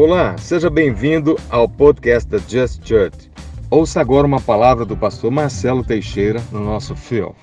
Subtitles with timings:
[0.00, 3.28] Olá, seja bem-vindo ao podcast da Just Church.
[3.68, 7.34] Ouça agora uma palavra do pastor Marcelo Teixeira no nosso fio.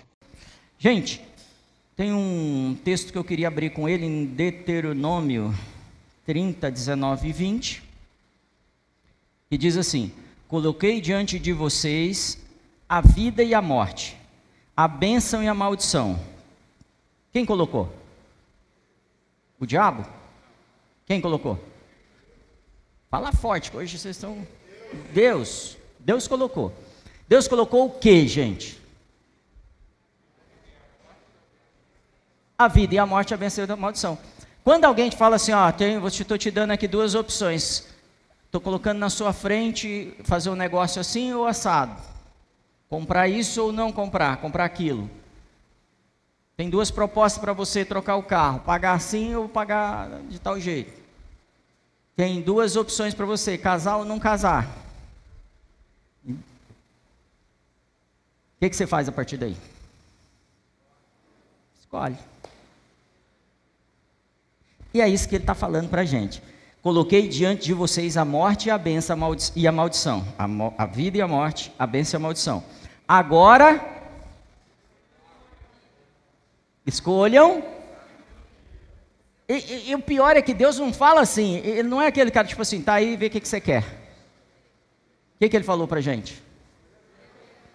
[0.77, 1.21] Gente,
[1.97, 5.53] tem um texto que eu queria abrir com ele em Deuteronômio
[6.25, 7.83] 30, 19 e 20,
[9.49, 10.13] que diz assim:
[10.47, 12.41] Coloquei diante de vocês
[12.87, 14.15] a vida e a morte,
[14.77, 16.17] a bênção e a maldição.
[17.33, 17.93] Quem colocou?
[19.59, 20.05] O diabo?
[21.05, 21.74] Quem colocou?
[23.15, 24.45] Fala forte, hoje vocês estão.
[25.13, 25.77] Deus.
[25.99, 26.73] Deus colocou.
[27.29, 28.77] Deus colocou o que, gente?
[32.57, 34.17] A vida e a morte, a bênção e a maldição.
[34.65, 35.69] Quando alguém te fala assim, ó,
[36.09, 37.87] estou te dando aqui duas opções.
[38.47, 41.95] Estou colocando na sua frente fazer um negócio assim ou assado.
[42.89, 45.09] Comprar isso ou não comprar, comprar aquilo.
[46.57, 51.04] Tem duas propostas para você trocar o carro: pagar assim ou pagar de tal jeito.
[52.15, 54.85] Tem duas opções para você: casar ou não casar.
[56.27, 56.33] O
[58.59, 59.57] que, que você faz a partir daí?
[61.79, 62.17] Escolhe.
[64.93, 66.41] E é isso que ele está falando para a gente.
[66.81, 69.17] Coloquei diante de vocês a morte e a benção
[69.55, 70.25] e a maldição.
[70.37, 70.45] A,
[70.83, 72.63] a vida e a morte, a benção e a maldição.
[73.07, 73.83] Agora,
[76.85, 77.74] escolham.
[79.47, 81.57] E, e, e, o pior é que Deus não fala assim.
[81.57, 83.83] Ele não é aquele cara tipo assim, tá aí, vê o que, que você quer.
[85.35, 86.41] O que, que ele falou para gente?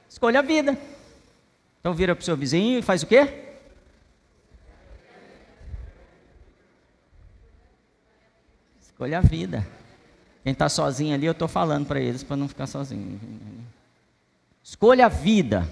[0.08, 0.76] Escolha a vida.
[1.78, 3.54] Então vira para o seu vizinho e faz o quê?
[8.80, 9.66] Escolha a vida.
[10.42, 13.20] Quem está sozinho ali, eu estou falando para eles para não ficar sozinho.
[14.62, 15.68] Escolha a vida.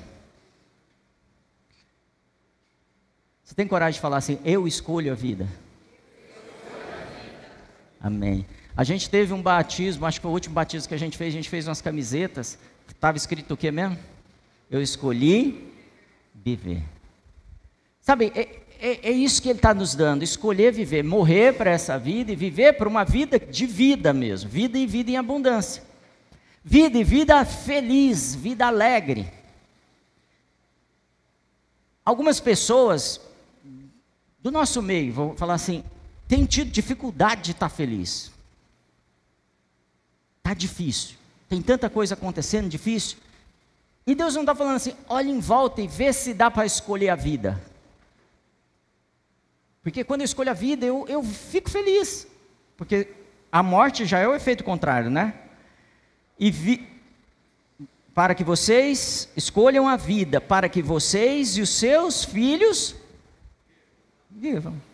[3.42, 5.48] Você tem coragem de falar assim, eu escolho a vida?
[8.00, 8.46] Amém.
[8.76, 11.36] A gente teve um batismo, acho que o último batismo que a gente fez, a
[11.36, 13.98] gente fez umas camisetas, estava escrito o que mesmo?
[14.70, 15.72] Eu escolhi
[16.34, 16.82] viver.
[18.00, 21.98] Sabe, é, é, é isso que ele está nos dando: escolher viver, morrer para essa
[21.98, 25.82] vida e viver para uma vida de vida mesmo, vida e vida em abundância.
[26.62, 29.30] Vida e vida feliz, vida alegre.
[32.04, 33.20] Algumas pessoas
[34.40, 35.82] do nosso meio, vou falar assim,
[36.28, 38.30] têm tido dificuldade de estar feliz.
[40.38, 41.16] Está difícil.
[41.48, 43.18] Tem tanta coisa acontecendo difícil.
[44.06, 47.08] E Deus não está falando assim, olha em volta e vê se dá para escolher
[47.08, 47.60] a vida.
[49.82, 52.26] Porque quando eu escolho a vida, eu, eu fico feliz.
[52.76, 53.08] Porque
[53.50, 55.34] a morte já é o efeito contrário, né?
[56.38, 56.86] E vi,
[58.14, 62.94] para que vocês escolham a vida, para que vocês e os seus filhos
[64.30, 64.87] vivam.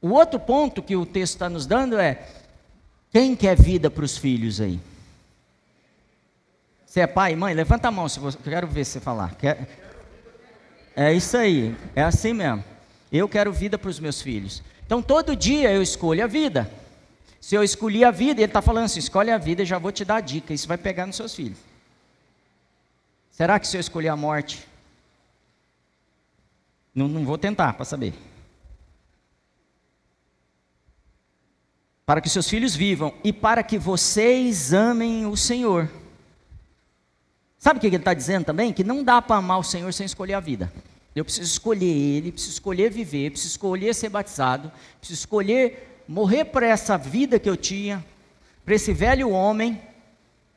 [0.00, 2.26] O outro ponto que o texto está nos dando é:
[3.10, 4.80] quem quer vida para os filhos aí?
[6.86, 7.54] Você é pai mãe?
[7.54, 8.36] Levanta a mão se você.
[8.42, 9.34] Quero ver você falar.
[9.36, 9.68] Quer...
[10.96, 12.64] É isso aí, é assim mesmo.
[13.12, 14.62] Eu quero vida para os meus filhos.
[14.84, 16.70] Então todo dia eu escolho a vida.
[17.40, 20.04] Se eu escolhi a vida, ele está falando assim: escolhe a vida, já vou te
[20.04, 20.52] dar a dica.
[20.52, 21.58] Isso vai pegar nos seus filhos.
[23.30, 24.66] Será que se eu escolher a morte?
[26.94, 28.12] Não, não vou tentar para saber.
[32.10, 35.88] Para que seus filhos vivam e para que vocês amem o Senhor.
[37.56, 38.72] Sabe o que ele está dizendo também?
[38.72, 40.72] Que não dá para amar o Senhor sem escolher a vida.
[41.14, 46.66] Eu preciso escolher Ele, preciso escolher viver, preciso escolher ser batizado, preciso escolher morrer para
[46.66, 48.04] essa vida que eu tinha,
[48.64, 49.80] para esse velho homem,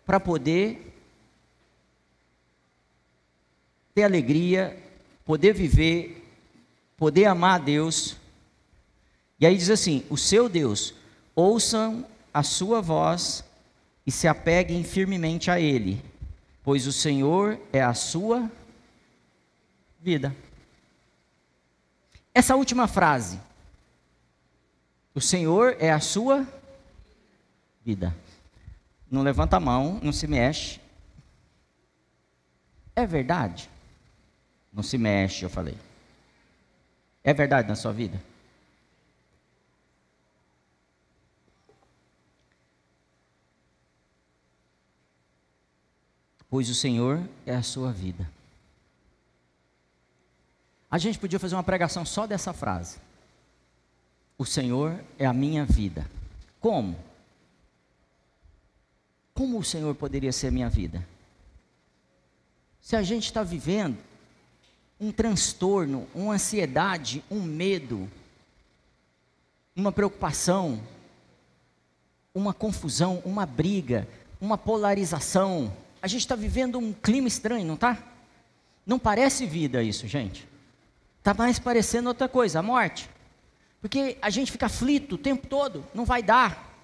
[0.07, 0.91] para poder
[3.93, 4.75] ter alegria,
[5.23, 6.27] poder viver,
[6.97, 8.17] poder amar a Deus.
[9.39, 10.95] E aí diz assim: o seu Deus,
[11.35, 13.43] ouçam a sua voz
[14.05, 16.03] e se apeguem firmemente a Ele,
[16.63, 18.49] pois o Senhor é a sua
[19.99, 20.35] vida.
[22.33, 23.39] Essa última frase,
[25.13, 26.47] o Senhor é a sua
[27.85, 28.15] vida.
[29.09, 30.79] Não levanta a mão, não se mexe.
[32.95, 33.69] É verdade?
[34.71, 35.77] Não se mexe, eu falei.
[37.23, 38.19] É verdade na sua vida?
[46.53, 48.29] Pois o Senhor é a sua vida.
[50.87, 52.99] A gente podia fazer uma pregação só dessa frase.
[54.37, 56.07] O Senhor é a minha vida.
[56.59, 56.95] Como?
[59.33, 61.03] Como o Senhor poderia ser a minha vida?
[62.79, 63.97] Se a gente está vivendo
[64.99, 68.07] um transtorno, uma ansiedade, um medo,
[69.75, 70.79] uma preocupação,
[72.31, 74.07] uma confusão, uma briga,
[74.39, 75.75] uma polarização.
[76.03, 77.97] A gente está vivendo um clima estranho, não está?
[78.85, 80.45] Não parece vida isso, gente.
[81.19, 83.09] Está mais parecendo outra coisa, a morte.
[83.79, 86.75] Porque a gente fica aflito o tempo todo, não vai dar.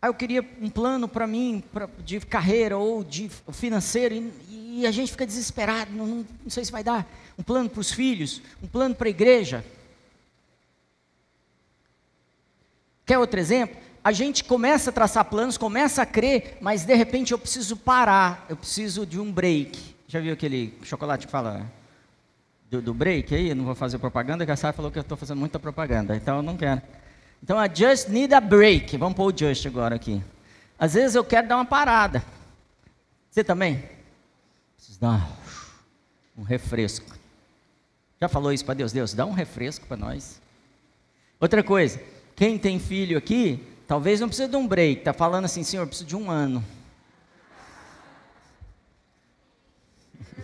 [0.00, 4.14] Ah, eu queria um plano para mim, pra, de carreira ou de financeiro,
[4.48, 7.04] e, e a gente fica desesperado, não, não, não sei se vai dar.
[7.36, 9.64] Um plano para os filhos, um plano para a igreja.
[13.04, 13.83] Quer outro exemplo?
[14.04, 18.44] A gente começa a traçar planos, começa a crer, mas de repente eu preciso parar,
[18.50, 19.96] eu preciso de um break.
[20.06, 21.64] Já viu aquele chocolate que fala
[22.70, 23.48] do, do break aí?
[23.48, 26.14] Eu não vou fazer propaganda, que a Sara falou que eu estou fazendo muita propaganda,
[26.14, 26.82] então eu não quero.
[27.42, 28.94] Então a just need a break.
[28.98, 30.22] Vamos pôr o just agora aqui.
[30.78, 32.22] Às vezes eu quero dar uma parada.
[33.30, 33.82] Você também?
[34.76, 35.30] Preciso dar
[36.36, 37.10] um refresco.
[38.20, 38.92] Já falou isso para Deus?
[38.92, 40.42] Deus, dá um refresco para nós.
[41.40, 41.98] Outra coisa,
[42.36, 45.00] quem tem filho aqui, talvez não precise de um break.
[45.00, 46.64] Está falando assim, Senhor, preciso de um ano.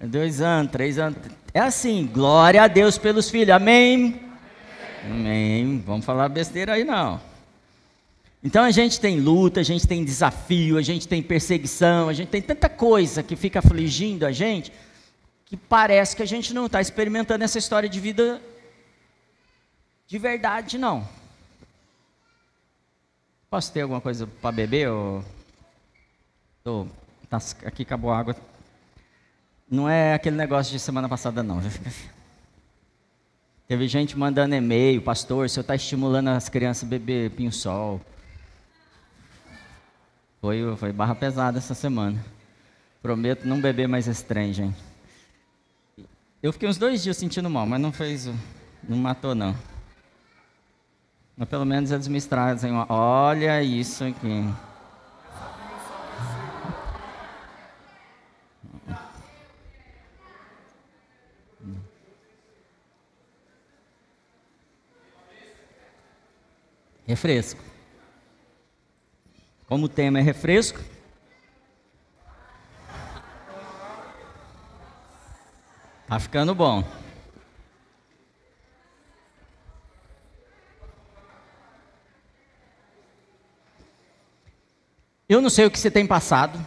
[0.01, 1.17] Dois anos, três anos.
[1.53, 3.55] É assim, glória a Deus pelos filhos.
[3.55, 4.21] Amém?
[5.05, 5.83] Amém.
[5.85, 7.19] Vamos falar besteira aí não.
[8.43, 12.29] Então a gente tem luta, a gente tem desafio, a gente tem perseguição, a gente
[12.29, 14.71] tem tanta coisa que fica afligindo a gente
[15.47, 18.41] que parece que a gente não está experimentando essa história de vida
[20.05, 21.07] de verdade, não.
[23.49, 24.89] Posso ter alguma coisa para beber?
[24.89, 25.23] Ou...
[26.63, 26.87] Tô...
[27.29, 27.37] Tá...
[27.65, 28.35] Aqui acabou a água.
[29.69, 31.61] Não é aquele negócio de semana passada, não.
[33.67, 37.99] Teve gente mandando e-mail, pastor, o senhor está estimulando as crianças a beber pinho-sol.
[40.39, 42.23] Foi, foi barra pesada essa semana.
[43.01, 44.77] Prometo não beber mais trem, gente.
[46.41, 48.29] Eu fiquei uns dois dias sentindo mal, mas não fez,
[48.87, 49.55] não matou não.
[51.37, 54.51] Mas pelo menos eles me trazem, olha isso aqui.
[67.05, 67.63] Refresco.
[69.67, 70.79] Como o tema é refresco,
[76.07, 76.83] tá ficando bom.
[85.29, 86.57] Eu não sei o que você tem passado.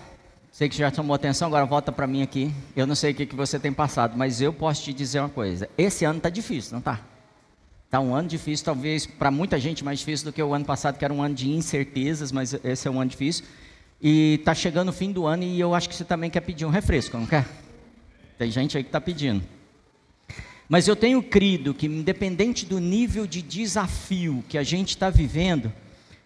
[0.52, 2.52] Sei que já chamou atenção, agora volta para mim aqui.
[2.76, 5.30] Eu não sei o que, que você tem passado, mas eu posso te dizer uma
[5.30, 5.66] coisa.
[5.78, 7.00] Esse ano está difícil, não está?
[7.86, 10.98] Está um ano difícil, talvez para muita gente mais difícil do que o ano passado,
[10.98, 13.46] que era um ano de incertezas, mas esse é um ano difícil.
[13.98, 16.66] E está chegando o fim do ano e eu acho que você também quer pedir
[16.66, 17.48] um refresco, não quer?
[18.36, 19.42] Tem gente aí que está pedindo.
[20.68, 25.72] Mas eu tenho crido que, independente do nível de desafio que a gente está vivendo,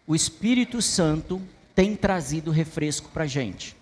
[0.05, 1.41] o Espírito Santo
[1.75, 3.77] tem trazido refresco para a gente.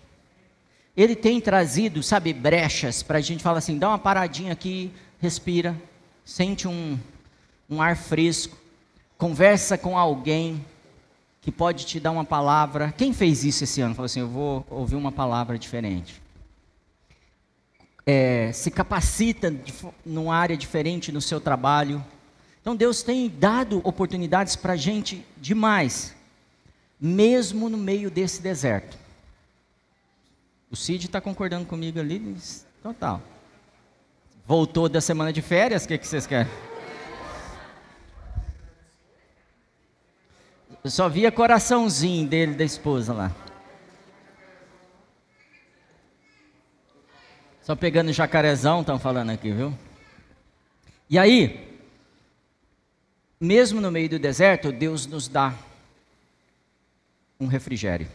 [0.95, 5.75] Ele tem trazido, sabe, brechas para a gente falar assim: dá uma paradinha aqui, respira,
[6.23, 6.99] sente um,
[7.69, 8.57] um ar fresco,
[9.17, 10.63] conversa com alguém
[11.41, 12.93] que pode te dar uma palavra.
[12.95, 13.95] Quem fez isso esse ano?
[13.95, 16.21] Falou assim: Eu vou ouvir uma palavra diferente.
[18.05, 19.53] É, se capacita
[20.05, 22.03] numa área diferente no seu trabalho.
[22.61, 26.15] Então Deus tem dado oportunidades para a gente demais,
[27.05, 28.97] mesmo no meio desse deserto.
[30.71, 32.37] O Cid está concordando comigo ali,
[32.81, 33.21] total.
[34.47, 36.49] Voltou da semana de férias, o que, que vocês querem?
[40.81, 43.35] Eu só via coraçãozinho dele, da esposa lá.
[47.63, 49.77] Só pegando jacarezão, estão falando aqui, viu?
[51.09, 51.81] E aí,
[53.41, 55.53] mesmo no meio do deserto, Deus nos dá
[57.43, 58.07] um refrigério.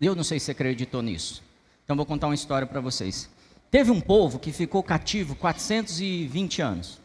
[0.00, 1.42] Eu não sei se você acreditou nisso.
[1.84, 3.28] Então vou contar uma história para vocês.
[3.70, 7.00] Teve um povo que ficou cativo 420 anos.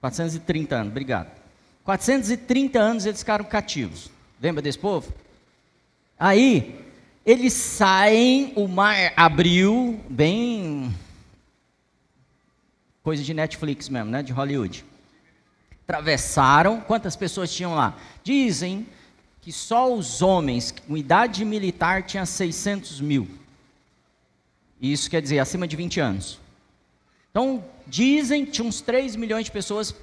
[0.00, 1.30] 430 anos, obrigado.
[1.84, 4.10] 430 anos eles ficaram cativos.
[4.40, 5.12] Lembra desse povo?
[6.18, 6.78] Aí,
[7.24, 10.94] eles saem, o mar abriu, bem.
[13.02, 14.22] coisa de Netflix mesmo, né?
[14.22, 14.84] De Hollywood.
[15.86, 17.96] Atravessaram, quantas pessoas tinham lá?
[18.22, 18.86] Dizem
[19.40, 23.28] que só os homens com idade militar tinham 600 mil.
[24.80, 26.40] Isso quer dizer acima de 20 anos.
[27.30, 29.94] Então, dizem que tinha uns 3 milhões de pessoas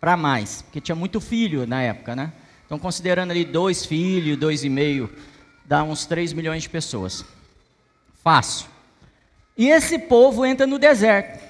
[0.00, 2.32] para mais, porque tinha muito filho na época, né?
[2.64, 5.12] Então, considerando ali dois filhos, dois e meio,
[5.64, 7.24] dá uns 3 milhões de pessoas.
[8.22, 8.68] Fácil.
[9.56, 11.47] E esse povo entra no deserto.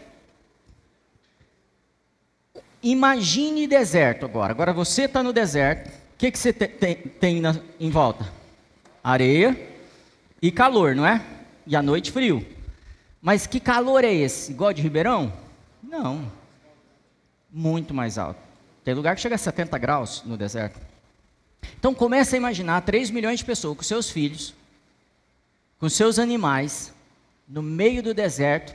[2.82, 4.52] Imagine deserto agora.
[4.52, 5.88] Agora você está no deserto.
[5.88, 8.32] O que, que você te, tem, tem na, em volta?
[9.02, 9.56] Areia
[10.40, 11.24] e calor, não é?
[11.66, 12.46] E à noite frio.
[13.20, 14.52] Mas que calor é esse?
[14.52, 15.32] Igual de Ribeirão?
[15.82, 16.30] Não.
[17.50, 18.40] Muito mais alto.
[18.84, 20.80] Tem lugar que chega a 70 graus no deserto.
[21.78, 24.54] Então começa a imaginar 3 milhões de pessoas com seus filhos,
[25.78, 26.92] com seus animais,
[27.48, 28.74] no meio do deserto.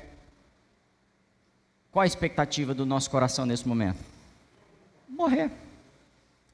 [1.94, 4.00] Qual a expectativa do nosso coração nesse momento?
[5.08, 5.52] Morrer.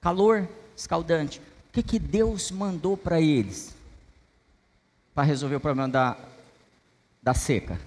[0.01, 1.39] Calor escaldante.
[1.39, 3.73] O que, que Deus mandou para eles?
[5.15, 6.17] Para resolver o problema da,
[7.23, 7.79] da seca.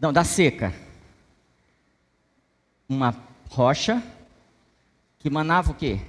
[0.00, 0.72] Não, da seca.
[2.88, 3.14] Uma
[3.50, 4.02] rocha
[5.18, 6.00] que manava o quê?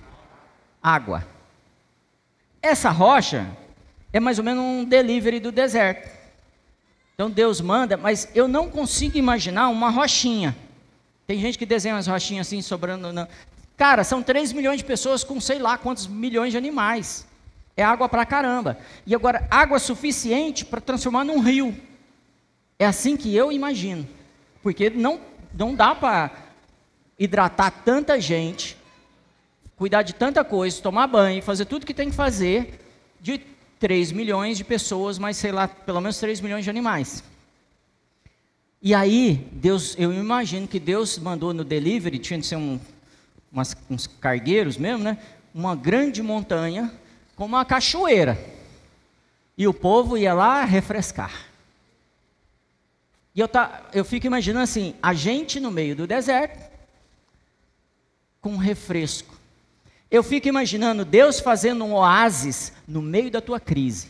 [0.81, 1.27] Água.
[2.61, 3.45] Essa rocha
[4.13, 6.24] é mais ou menos um delivery do deserto.
[7.15, 10.55] Então Deus manda, mas eu não consigo imaginar uma rochinha.
[11.25, 13.27] Tem gente que desenha umas rochinhas assim sobrando.
[13.77, 17.25] Cara, são 3 milhões de pessoas com sei lá quantos milhões de animais.
[17.77, 18.77] É água pra caramba.
[19.05, 21.75] E agora, água suficiente para transformar num rio.
[22.77, 24.05] É assim que eu imagino.
[24.61, 25.19] Porque não,
[25.53, 26.31] não dá para
[27.17, 28.77] hidratar tanta gente,
[29.77, 32.79] cuidar de tanta coisa, tomar banho, fazer tudo que tem que fazer,
[33.21, 33.41] de
[33.85, 37.23] 3 milhões de pessoas, mas sei lá, pelo menos 3 milhões de animais.
[38.81, 42.79] E aí, Deus, eu imagino que Deus mandou no delivery, tinha de ser um,
[43.51, 45.19] umas, uns cargueiros mesmo, né?
[45.53, 46.91] Uma grande montanha
[47.35, 48.43] com uma cachoeira.
[49.55, 51.45] E o povo ia lá refrescar.
[53.35, 56.71] E eu, tá, eu fico imaginando assim, a gente no meio do deserto,
[58.41, 59.34] com refresco.
[60.15, 64.07] Eu fico imaginando Deus fazendo um oásis no meio da tua crise.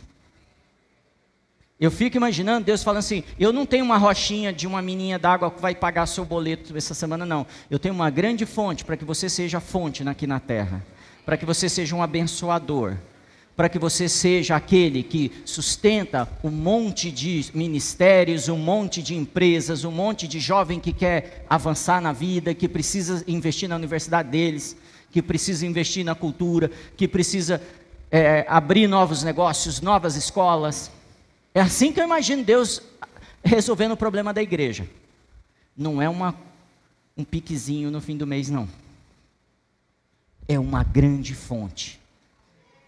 [1.79, 5.49] Eu fico imaginando Deus falando assim: eu não tenho uma rochinha de uma mininha d'água
[5.49, 7.47] que vai pagar seu boleto essa semana, não.
[7.71, 10.85] Eu tenho uma grande fonte para que você seja fonte aqui na terra,
[11.25, 12.97] para que você seja um abençoador,
[13.55, 19.83] para que você seja aquele que sustenta um monte de ministérios, um monte de empresas,
[19.83, 24.77] um monte de jovem que quer avançar na vida, que precisa investir na universidade deles,
[25.15, 27.61] que precisa investir na cultura, que precisa
[28.11, 30.91] é, abrir novos negócios, novas escolas.
[31.53, 32.81] É assim que eu imagino Deus
[33.41, 34.85] resolvendo o problema da igreja.
[35.73, 36.35] Não é uma,
[37.15, 38.67] um piquezinho no fim do mês, não.
[40.49, 41.97] É uma grande fonte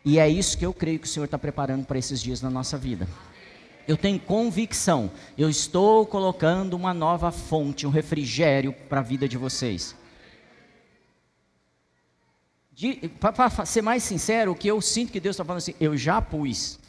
[0.03, 2.50] e é isso que eu creio que o Senhor está preparando para esses dias na
[2.50, 3.07] nossa vida.
[3.88, 9.38] Eu tenho convicção, eu estou colocando uma nova fonte, um refrigério para a vida de
[9.38, 9.97] vocês.
[13.19, 16.22] Para ser mais sincero, o que eu sinto que Deus está falando assim, eu já
[16.22, 16.79] pus.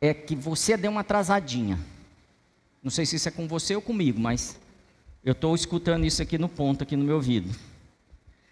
[0.00, 1.78] É que você deu uma atrasadinha.
[2.82, 4.58] Não sei se isso é com você ou comigo, mas
[5.24, 7.56] eu estou escutando isso aqui no ponto, aqui no meu ouvido.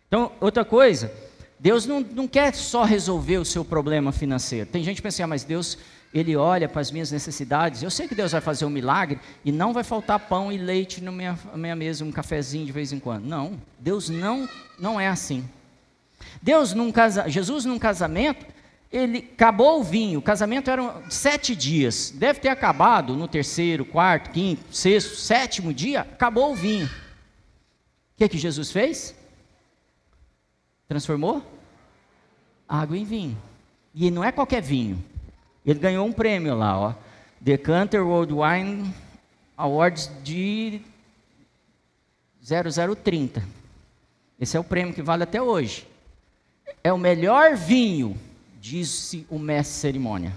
[0.06, 1.12] Então, outra coisa,
[1.58, 4.68] Deus não, não quer só resolver o seu problema financeiro.
[4.70, 5.78] Tem gente que pensa, ah, mas Deus,
[6.12, 7.82] Ele olha para as minhas necessidades.
[7.82, 11.00] Eu sei que Deus vai fazer um milagre e não vai faltar pão e leite
[11.00, 13.24] na minha, minha mesa, um cafezinho de vez em quando.
[13.24, 14.48] Não, Deus não,
[14.78, 15.48] não é assim.
[16.42, 18.44] Deus, num casa, Jesus num casamento,
[18.90, 20.18] ele acabou o vinho.
[20.18, 22.10] O casamento era sete dias.
[22.10, 26.00] Deve ter acabado no terceiro, quarto, quinto, sexto, sétimo dia.
[26.00, 26.86] Acabou o vinho.
[26.86, 26.90] O
[28.16, 29.14] que, que Jesus fez?
[30.88, 31.40] Transformou
[32.68, 33.38] água em vinho.
[33.94, 35.02] E não é qualquer vinho.
[35.64, 36.94] Ele ganhou um prêmio lá, ó.
[37.40, 38.94] Decanter World Wine
[39.56, 40.80] Awards de
[42.42, 43.42] 0030.
[44.38, 45.86] Esse é o prêmio que vale até hoje.
[46.82, 48.16] É o melhor vinho,
[48.60, 50.32] disse o mestre cerimônia.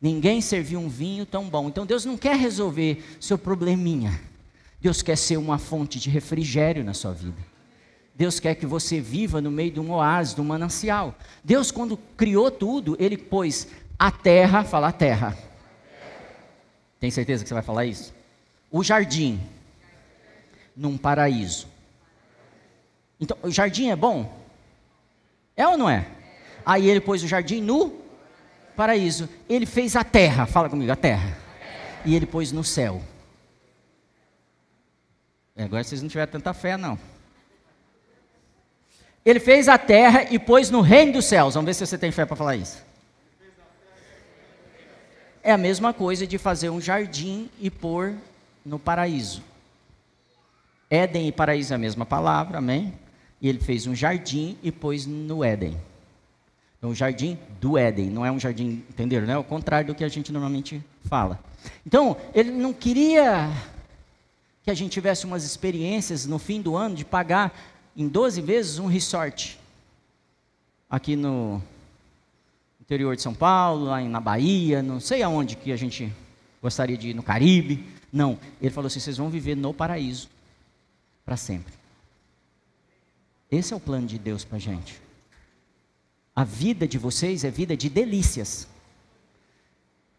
[0.00, 1.68] Ninguém serviu um vinho tão bom.
[1.68, 4.20] Então Deus não quer resolver seu probleminha.
[4.80, 7.38] Deus quer ser uma fonte de refrigério na sua vida.
[8.14, 11.14] Deus quer que você viva no meio de um oásis, de um manancial.
[11.44, 13.66] Deus, quando criou tudo, Ele pôs
[13.98, 15.36] a terra, fala a terra.
[17.00, 18.14] Tem certeza que você vai falar isso?
[18.70, 19.40] O jardim,
[20.76, 21.68] num paraíso.
[23.20, 24.32] Então, o jardim é bom?
[25.56, 26.06] É ou não é?
[26.64, 27.90] Aí ele pôs o jardim no
[28.76, 29.28] paraíso.
[29.48, 31.36] Ele fez a terra, fala comigo, a terra.
[32.04, 33.00] E ele pôs no céu.
[35.56, 36.98] Agora vocês não tiveram tanta fé, não.
[39.24, 41.54] Ele fez a terra e pôs no reino dos céus.
[41.54, 42.84] Vamos ver se você tem fé para falar isso.
[45.46, 48.16] É a mesma coisa de fazer um jardim e pôr
[48.64, 49.44] no paraíso.
[50.90, 52.92] Éden e paraíso é a mesma palavra, amém?
[53.40, 55.76] E ele fez um jardim e pôs no Éden.
[56.76, 59.24] Então, o jardim do Éden, não é um jardim, entenderam?
[59.24, 59.34] Né?
[59.34, 61.38] É o contrário do que a gente normalmente fala.
[61.86, 63.48] Então, ele não queria
[64.64, 67.56] que a gente tivesse umas experiências no fim do ano de pagar
[67.96, 69.60] em 12 vezes um resort
[70.90, 71.62] aqui no
[72.86, 76.12] interior de São Paulo, lá na Bahia, não sei aonde que a gente
[76.62, 77.84] gostaria de ir, no Caribe.
[78.12, 80.28] Não, ele falou assim: vocês vão viver no paraíso
[81.24, 81.74] para sempre.
[83.50, 85.00] Esse é o plano de Deus para a gente.
[86.34, 88.68] A vida de vocês é vida de delícias.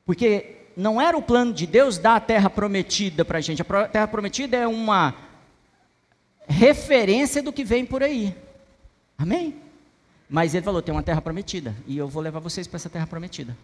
[0.06, 3.62] Porque não era o plano de Deus dar a terra prometida para a gente.
[3.62, 5.16] A terra prometida é uma
[6.48, 8.36] referência do que vem por aí.
[9.18, 9.67] Amém?
[10.30, 11.76] Mas ele falou: tem uma terra prometida.
[11.86, 13.56] E eu vou levar vocês para essa terra prometida.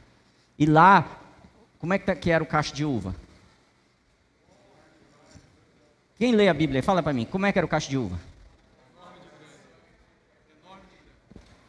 [0.58, 1.20] E lá,
[1.80, 3.16] como é que, tá, que era o cacho de uva?
[6.18, 6.82] Quem lê a Bíblia?
[6.82, 8.18] Fala para mim, como é que era o cacho de uva?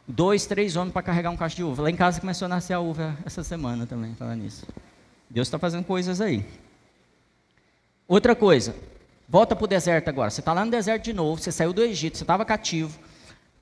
[0.07, 1.81] Dois, três homens para carregar um cacho de uva.
[1.81, 4.65] Lá em casa começou a nascer a uva essa semana também, falando nisso.
[5.27, 6.45] Deus está fazendo coisas aí.
[8.07, 8.75] Outra coisa,
[9.27, 10.29] volta para o deserto agora.
[10.29, 12.97] Você está lá no deserto de novo, você saiu do Egito, você estava cativo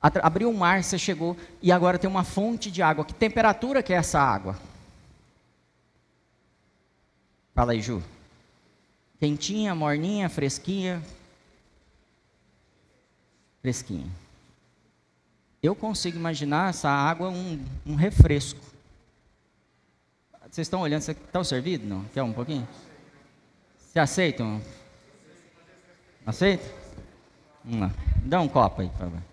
[0.04, 3.06] abriu o mar, você chegou e agora tem uma fonte de água.
[3.06, 4.60] Que temperatura que é essa água?
[7.56, 8.04] Fala aí, Ju.
[9.20, 11.02] Quentinha, morninha, fresquinha?
[13.62, 14.08] Fresquinha.
[15.62, 18.60] Eu consigo imaginar essa água um, um refresco.
[20.52, 21.88] Vocês estão olhando, vocês estão servidos?
[21.88, 22.04] Não?
[22.14, 22.68] Quer um pouquinho?
[23.78, 24.62] Você aceitam?
[26.26, 26.70] Aceita?
[27.64, 27.92] Vamos lá.
[28.26, 29.33] Dá um copo aí, por favor.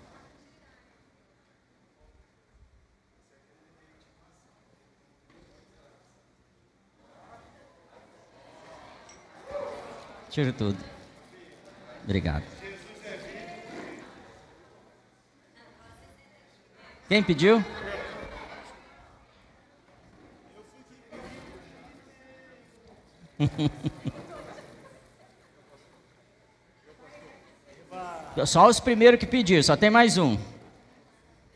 [10.30, 10.78] Tira tudo.
[12.04, 12.44] Obrigado.
[17.08, 17.64] Quem pediu?
[28.46, 30.38] Só os primeiros que pediram, só tem mais um.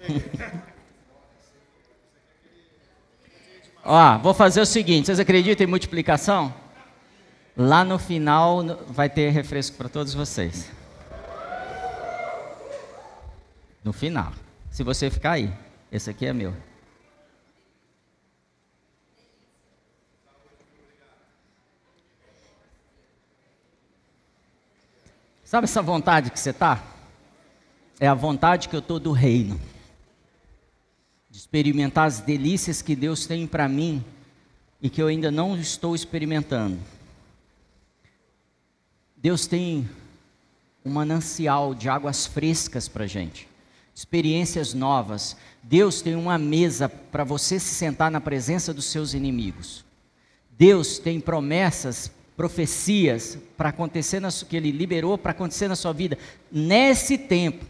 [3.85, 6.53] Ó, vou fazer o seguinte: vocês acreditam em multiplicação?
[7.57, 10.71] Lá no final vai ter refresco para todos vocês.
[13.85, 14.33] No final.
[14.71, 15.53] Se você ficar aí,
[15.93, 16.53] esse aqui é meu.
[25.45, 26.83] Sabe essa vontade que você está?
[28.01, 29.61] É a vontade que eu estou do reino.
[31.31, 34.05] De experimentar as delícias que Deus tem para mim
[34.83, 36.81] e que eu ainda não estou experimentando.
[39.25, 39.89] Deus tem
[40.85, 43.49] um manancial de águas frescas para gente,
[43.95, 45.35] experiências novas.
[45.63, 49.83] Deus tem uma mesa para você se sentar na presença dos seus inimigos.
[50.51, 56.19] Deus tem promessas, profecias para acontecer na, que Ele liberou para acontecer na sua vida
[56.53, 57.65] nesse tempo.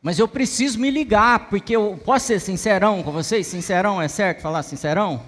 [0.00, 3.46] Mas eu preciso me ligar, porque eu posso ser sincerão com vocês?
[3.46, 5.22] Sincerão é certo falar sincerão?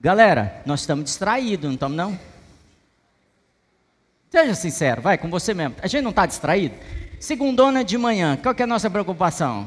[0.00, 2.33] Galera, nós estamos distraídos, não estamos não?
[4.34, 5.76] Seja sincero, vai com você mesmo.
[5.80, 6.74] A gente não está distraído?
[7.20, 9.64] Segundona de manhã, qual que é a nossa preocupação?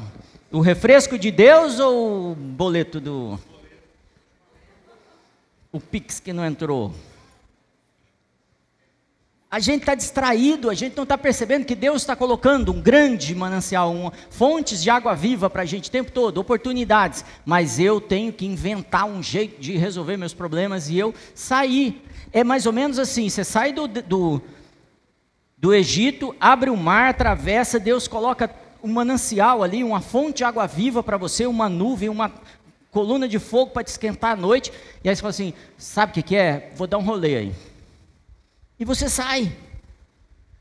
[0.52, 3.40] O refresco de Deus ou o boleto do.
[5.72, 6.92] O Pix que não entrou?
[9.50, 13.34] A gente está distraído, a gente não está percebendo que Deus está colocando um grande
[13.34, 17.24] manancial, uma, fontes de água viva para a gente o tempo todo, oportunidades.
[17.46, 22.04] Mas eu tenho que inventar um jeito de resolver meus problemas e eu sair.
[22.30, 24.42] É mais ou menos assim: você sai do, do
[25.58, 28.50] do Egito, abre o mar, atravessa, Deus coloca
[28.82, 32.32] um manancial ali, uma fonte de água viva para você, uma nuvem, uma
[32.90, 34.72] coluna de fogo para te esquentar à noite.
[35.02, 36.72] E aí você fala assim: sabe o que, que é?
[36.76, 37.54] Vou dar um rolê aí.
[38.78, 39.52] E você sai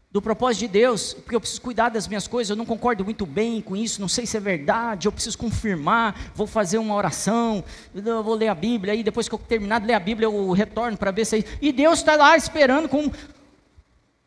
[0.09, 3.25] do propósito de Deus, porque eu preciso cuidar das minhas coisas, eu não concordo muito
[3.25, 7.63] bem com isso, não sei se é verdade, eu preciso confirmar, vou fazer uma oração,
[7.93, 10.51] eu vou ler a Bíblia, aí depois que eu terminar de ler a Bíblia, eu
[10.53, 11.39] retorno para ver se.
[11.39, 13.11] É e Deus está lá esperando com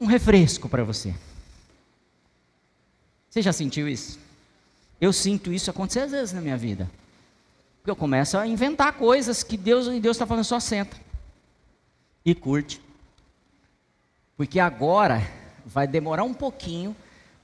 [0.01, 1.15] um refresco para você.
[3.29, 4.19] Você já sentiu isso?
[5.01, 6.91] Eu sinto isso acontecer às vezes na minha vida.
[7.79, 10.97] Porque eu começo a inventar coisas que Deus e Deus está falando, só senta
[12.25, 12.81] e curte.
[14.37, 15.23] Porque agora
[15.65, 16.97] vai demorar um pouquinho,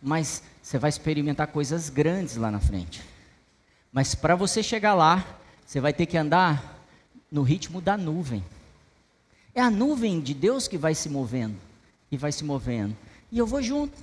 [0.02, 3.02] mas você vai experimentar coisas grandes lá na frente.
[3.92, 5.24] Mas para você chegar lá,
[5.64, 6.84] você vai ter que andar
[7.30, 8.44] no ritmo da nuvem.
[9.54, 11.65] É a nuvem de Deus que vai se movendo
[12.10, 12.96] e vai se movendo.
[13.30, 13.96] E eu vou junto.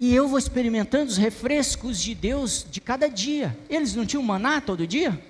[0.00, 3.58] E eu vou experimentando os refrescos de Deus de cada dia.
[3.68, 5.20] Eles não tinham maná todo dia?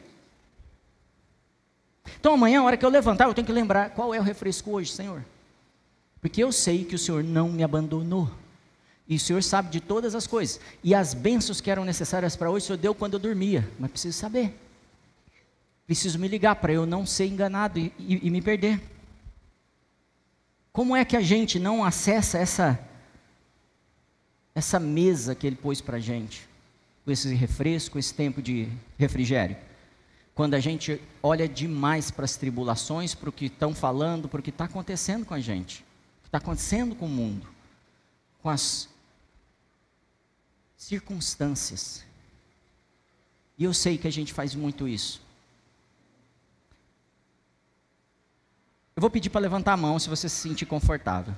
[2.21, 4.73] Então amanhã, a hora que eu levantar, eu tenho que lembrar qual é o refresco
[4.73, 5.25] hoje, Senhor.
[6.21, 8.31] Porque eu sei que o Senhor não me abandonou.
[9.09, 10.61] E o Senhor sabe de todas as coisas.
[10.85, 13.67] E as bênçãos que eram necessárias para hoje, o Senhor deu quando eu dormia.
[13.79, 14.55] Mas preciso saber.
[15.87, 18.79] Preciso me ligar para eu não ser enganado e, e, e me perder.
[20.79, 22.79] Como é que a gente não acessa essa,
[24.55, 26.49] essa mesa que Ele pôs para a gente?
[27.05, 29.57] Com esse refresco, esse tempo de refrigério?
[30.37, 34.43] Quando a gente olha demais para as tribulações, para o que estão falando, para o
[34.43, 37.49] que está acontecendo com a gente, o que está acontecendo com o mundo,
[38.41, 38.89] com as
[40.77, 42.05] circunstâncias.
[43.59, 45.21] E eu sei que a gente faz muito isso.
[48.99, 51.33] Eu vou pedir para levantar a mão se você se sentir confortável.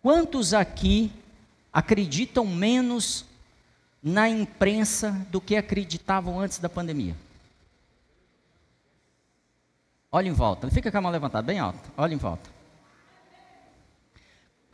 [0.00, 1.12] Quantos aqui
[1.70, 3.26] acreditam menos
[4.02, 7.14] na imprensa do que acreditavam antes da pandemia?
[10.10, 12.48] Olha em volta, fica com a mão levantada bem alta, olha em volta.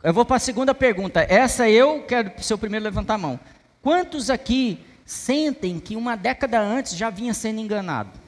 [0.01, 1.19] Eu vou para a segunda pergunta.
[1.27, 3.37] Essa eu quero ser o primeiro levantar a mão.
[3.81, 8.20] Quantos aqui sentem que uma década antes já vinha sendo enganado?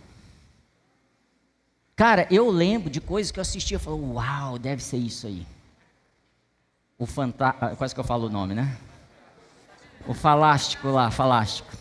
[1.96, 5.46] Cara, eu lembro de coisas que eu assistia e falava, uau, deve ser isso aí.
[6.98, 8.78] O fantástico, ah, quase que eu falo o nome, né?
[10.08, 11.72] O falástico lá, falástico.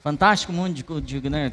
[0.00, 1.50] Fantástico mundo de, de né?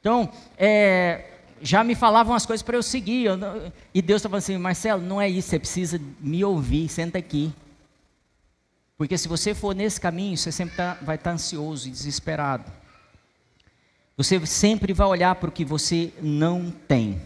[0.00, 3.24] Então, é, já me falavam as coisas para eu seguir.
[3.24, 3.38] Eu,
[3.94, 7.52] e Deus estava assim, Marcelo, não é isso, você precisa me ouvir, senta aqui.
[8.96, 12.70] Porque se você for nesse caminho, você sempre tá, vai estar tá ansioso e desesperado.
[14.16, 17.20] Você sempre vai olhar para o que você não tem.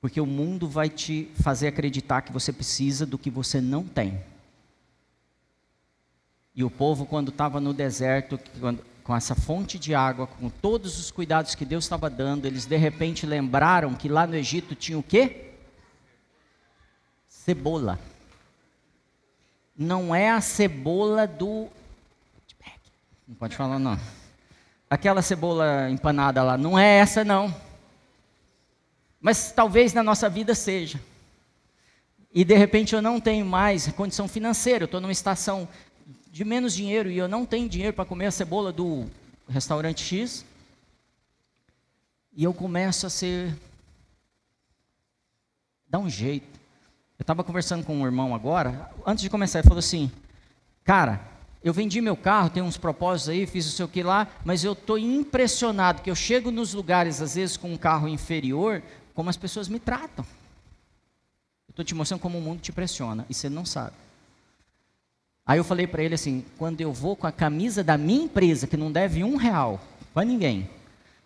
[0.00, 4.22] Porque o mundo vai te fazer acreditar que você precisa do que você não tem.
[6.54, 10.98] E o povo, quando estava no deserto, quando, com essa fonte de água, com todos
[10.98, 14.98] os cuidados que Deus estava dando, eles de repente lembraram que lá no Egito tinha
[14.98, 15.52] o quê?
[17.28, 17.98] Cebola.
[19.76, 21.68] Não é a cebola do.
[23.26, 23.98] Não pode falar, não.
[24.90, 27.54] Aquela cebola empanada lá, não é essa, não.
[29.20, 31.00] Mas talvez na nossa vida seja.
[32.34, 35.68] E de repente eu não tenho mais condição financeira, eu estou numa estação
[36.30, 39.06] de menos dinheiro e eu não tenho dinheiro para comer a cebola do
[39.48, 40.44] restaurante X,
[42.34, 43.54] e eu começo a ser.
[45.86, 46.58] dá um jeito.
[47.18, 50.10] Eu estava conversando com um irmão agora, antes de começar, ele falou assim:
[50.82, 51.20] Cara,
[51.64, 54.72] eu vendi meu carro, tem uns propósitos aí, fiz o seu que lá, mas eu
[54.72, 58.82] estou impressionado que eu chego nos lugares, às vezes, com um carro inferior,
[59.14, 60.26] como as pessoas me tratam.
[61.68, 63.94] Estou te mostrando como o mundo te pressiona, e você não sabe.
[65.46, 68.66] Aí eu falei para ele assim: quando eu vou com a camisa da minha empresa,
[68.66, 69.80] que não deve um real
[70.12, 70.68] para ninguém,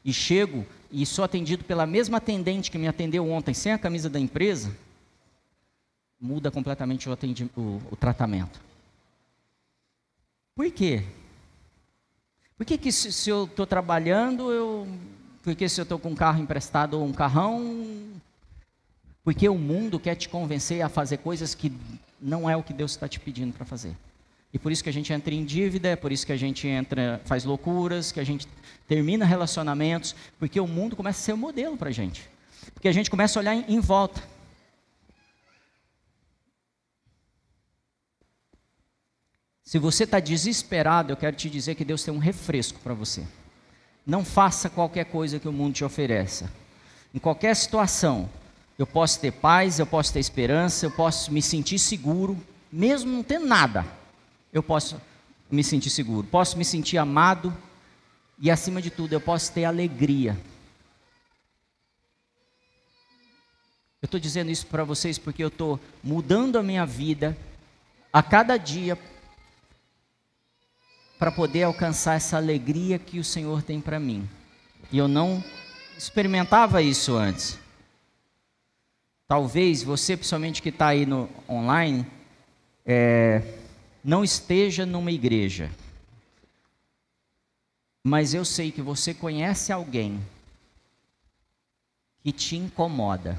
[0.05, 4.09] e chego e sou atendido pela mesma atendente que me atendeu ontem, sem a camisa
[4.09, 4.70] da empresa,
[6.20, 7.18] muda completamente o,
[7.57, 8.65] o, o tratamento.
[10.57, 11.03] Por quê?
[12.57, 14.88] Por que, que se, se eu estou trabalhando, eu.
[15.42, 17.87] Por que se eu estou com um carro emprestado ou um carrão?
[19.23, 21.71] Porque o mundo quer te convencer a fazer coisas que
[22.19, 23.95] não é o que Deus está te pedindo para fazer.
[24.51, 26.66] E por isso que a gente entra em dívida, é por isso que a gente
[26.66, 28.49] entra, faz loucuras, que a gente
[28.88, 32.27] termina relacionamentos, porque o mundo começa a ser um modelo para a gente.
[32.73, 34.23] Porque a gente começa a olhar em, em volta.
[39.66, 43.26] Se você está desesperado, eu quero te dizer que Deus tem um refresco para você.
[44.07, 46.48] Não faça qualquer coisa que o mundo te ofereça.
[47.12, 48.31] Em qualquer situação,
[48.79, 53.24] eu posso ter paz, eu posso ter esperança, eu posso me sentir seguro, mesmo não
[53.24, 53.85] tendo nada
[54.52, 55.00] eu posso
[55.50, 57.55] me sentir seguro, posso me sentir amado
[58.38, 60.38] e, acima de tudo, eu posso ter alegria.
[64.00, 67.37] Eu estou dizendo isso para vocês porque eu estou mudando a minha vida
[68.12, 68.96] a cada dia
[71.18, 74.29] para poder alcançar essa alegria que o Senhor tem para mim.
[74.92, 75.42] E eu não
[75.96, 77.59] experimentava isso antes.
[79.26, 82.07] Talvez você, principalmente que está aí no online,
[82.85, 83.42] é,
[84.05, 85.70] não esteja numa igreja,
[88.05, 90.20] mas eu sei que você conhece alguém
[92.22, 93.37] que te incomoda,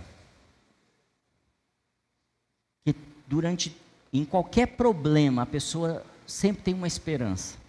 [2.83, 2.93] que
[3.25, 3.73] durante,
[4.11, 7.66] em qualquer problema, a pessoa sempre tem uma esperança.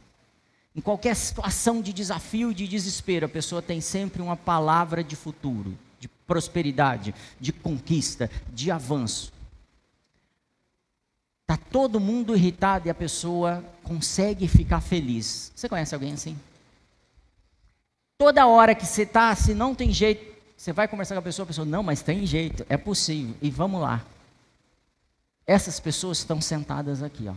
[0.78, 5.16] Em qualquer situação de desafio e de desespero, a pessoa tem sempre uma palavra de
[5.16, 9.32] futuro, de prosperidade, de conquista, de avanço.
[11.42, 15.50] Está todo mundo irritado e a pessoa consegue ficar feliz.
[15.56, 16.38] Você conhece alguém assim?
[18.16, 21.44] Toda hora que você está, se não tem jeito, Você vai conversar com a pessoa,
[21.44, 24.04] a pessoa, não, mas tem jeito, é possível, e vamos lá.
[25.46, 27.34] Essas pessoas estão sentadas aqui, ó.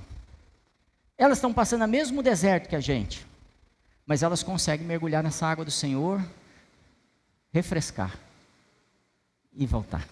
[1.19, 3.23] Elas estão passando o mesmo deserto que a gente,
[4.11, 6.21] mas elas conseguem mergulhar nessa água do Senhor,
[7.53, 8.13] refrescar
[9.55, 10.05] e voltar.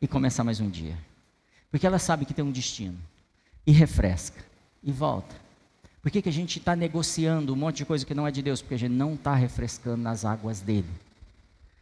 [0.00, 0.96] E começar mais um dia.
[1.72, 2.96] Porque elas sabem que tem um destino.
[3.66, 4.44] E refresca.
[4.80, 5.34] E volta.
[6.00, 8.42] Por que, que a gente está negociando um monte de coisa que não é de
[8.42, 8.62] Deus?
[8.62, 10.86] Porque a gente não está refrescando nas águas dele.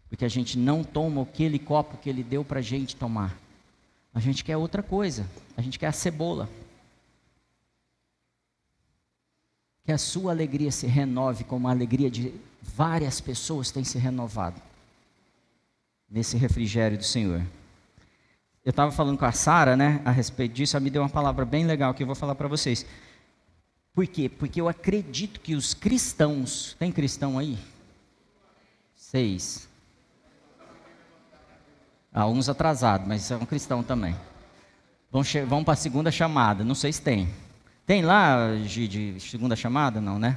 [0.09, 3.37] Porque a gente não toma aquele copo que ele deu para a gente tomar.
[4.15, 5.27] A gente quer outra coisa.
[5.59, 6.49] A gente quer a cebola.
[9.89, 14.61] Que a sua alegria se renove como a alegria de várias pessoas tem se renovado
[16.11, 17.41] nesse refrigério do Senhor.
[18.63, 21.47] Eu estava falando com a Sara, né, a respeito disso, ela me deu uma palavra
[21.47, 22.85] bem legal que eu vou falar para vocês.
[23.95, 24.29] Por quê?
[24.29, 27.57] Porque eu acredito que os cristãos, tem cristão aí?
[28.95, 29.71] Seis.
[32.13, 34.15] Ah, uns atrasados, mas são cristão também.
[35.11, 37.48] Vão, vão para a segunda chamada, não sei se tem.
[37.89, 39.99] Tem lá, de segunda chamada?
[39.99, 40.37] Não, né?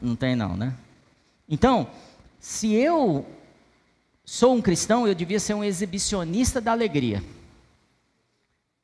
[0.00, 0.72] Não tem não, né?
[1.46, 1.86] Então,
[2.40, 3.26] se eu
[4.24, 7.22] sou um cristão, eu devia ser um exibicionista da alegria.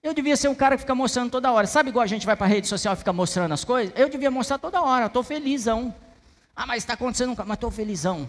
[0.02, 1.66] Eu devia ser um cara que fica mostrando toda hora.
[1.66, 3.94] Sabe igual a gente vai para a rede social e fica mostrando as coisas?
[3.96, 5.94] Eu devia mostrar toda hora, estou felizão.
[6.54, 7.36] Ah, mas está acontecendo um...
[7.46, 8.28] Mas estou felizão.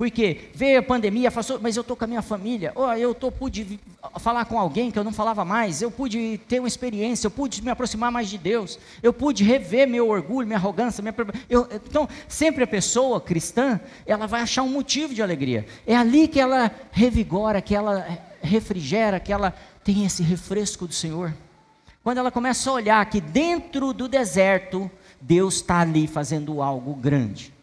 [0.00, 3.30] Porque veio a pandemia, passou, mas eu estou com a minha família, oh, eu tô,
[3.30, 3.78] pude
[4.18, 7.62] falar com alguém que eu não falava mais, eu pude ter uma experiência, eu pude
[7.62, 11.14] me aproximar mais de Deus, eu pude rever meu orgulho, minha arrogância, minha...
[11.50, 15.66] Eu, então, sempre a pessoa cristã, ela vai achar um motivo de alegria.
[15.86, 21.34] É ali que ela revigora, que ela refrigera, que ela tem esse refresco do Senhor.
[22.02, 27.59] Quando ela começa a olhar que dentro do deserto, Deus está ali fazendo algo grande.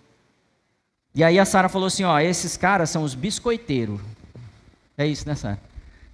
[1.18, 4.00] E aí a Sara falou assim: ó, esses caras são os biscoiteiros.
[4.96, 5.60] É isso, né, Sara?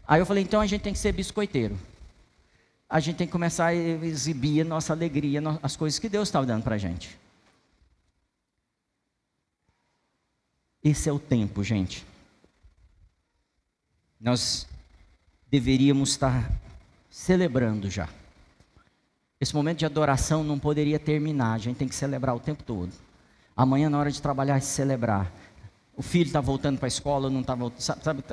[0.07, 1.77] Aí eu falei: então a gente tem que ser biscoiteiro.
[2.89, 6.45] A gente tem que começar a exibir a nossa alegria, as coisas que Deus estava
[6.45, 7.19] dando para a gente.
[10.81, 12.05] Esse é o tempo, gente.
[14.21, 14.65] Nós
[15.51, 16.49] deveríamos estar
[17.09, 18.07] celebrando já.
[19.37, 22.93] Esse momento de adoração não poderia terminar, a gente tem que celebrar o tempo todo.
[23.55, 25.31] Amanhã, na hora de trabalhar, é celebrar.
[25.95, 28.23] O filho está voltando para a escola, não está voltando, sabe, sabe,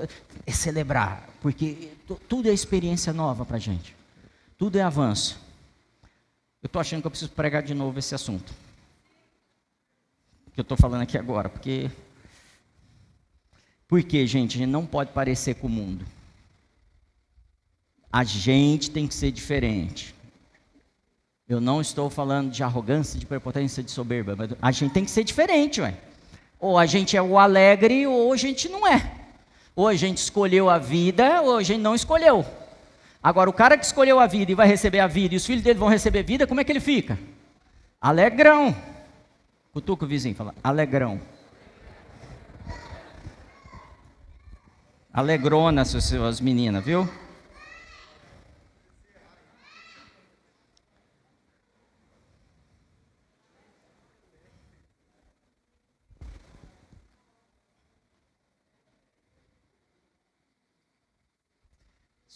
[0.47, 1.93] É celebrar, porque
[2.29, 3.95] tudo é experiência nova para a gente.
[4.57, 5.39] Tudo é avanço.
[6.63, 8.53] Eu estou achando que eu preciso pregar de novo esse assunto.
[10.55, 11.91] Que eu estou falando aqui agora, porque.
[13.87, 16.05] Porque, gente, a gente não pode parecer com o mundo.
[18.13, 20.15] A gente tem que ser diferente.
[21.51, 25.11] Eu não estou falando de arrogância, de prepotência, de soberba, mas a gente tem que
[25.11, 25.97] ser diferente, ué.
[26.61, 29.11] Ou a gente é o alegre, ou a gente não é.
[29.75, 32.47] Ou a gente escolheu a vida, ou a gente não escolheu.
[33.21, 35.65] Agora, o cara que escolheu a vida e vai receber a vida, e os filhos
[35.65, 37.19] dele vão receber vida, como é que ele fica?
[38.01, 38.73] Alegrão.
[39.73, 41.21] Cutuca o vizinho, fala, alegrão.
[45.13, 47.09] Alegrona, as meninas, viu?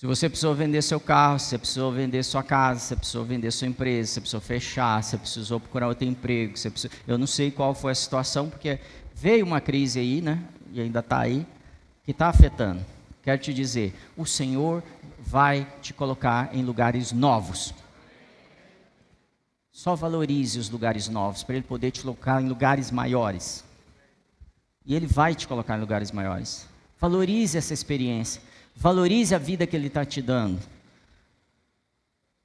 [0.04, 3.24] Se você precisou vender seu carro, se você precisou vender sua casa, se você precisou
[3.24, 6.90] vender sua empresa, se você precisou fechar, se você precisou procurar outro emprego, precisou...
[7.08, 8.78] eu não sei qual foi a situação, porque
[9.14, 10.44] veio uma crise aí, né?
[10.74, 11.46] E ainda está aí,
[12.04, 12.84] que está afetando.
[13.22, 14.82] Quero te dizer, o Senhor
[15.18, 17.72] vai te colocar em lugares novos.
[19.72, 23.64] Só valorize os lugares novos, para Ele poder te colocar em lugares maiores.
[24.84, 26.68] E Ele vai te colocar em lugares maiores.
[27.00, 28.42] Valorize essa experiência.
[28.74, 30.60] Valorize a vida que Ele está te dando.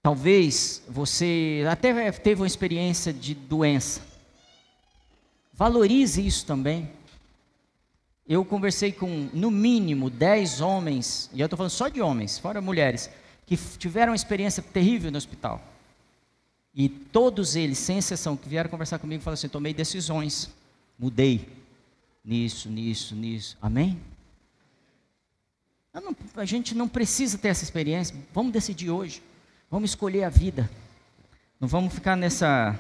[0.02, 4.02] Talvez você até teve uma experiência de doença.
[5.54, 6.90] Valorize isso também.
[8.28, 12.62] Eu conversei com, no mínimo, 10 homens, e eu estou falando só de homens, fora
[12.62, 13.10] mulheres,
[13.46, 15.62] que tiveram uma experiência terrível no hospital.
[16.74, 20.50] E todos eles, sem exceção, que vieram conversar comigo, falaram assim: tomei decisões,
[20.98, 21.50] mudei
[22.24, 23.58] nisso, nisso, nisso.
[23.62, 24.00] Amém?
[25.94, 28.16] Não, a gente não precisa ter essa experiência.
[28.34, 29.22] Vamos decidir hoje.
[29.70, 30.70] Vamos escolher a vida.
[31.60, 32.78] Não vamos ficar nessa.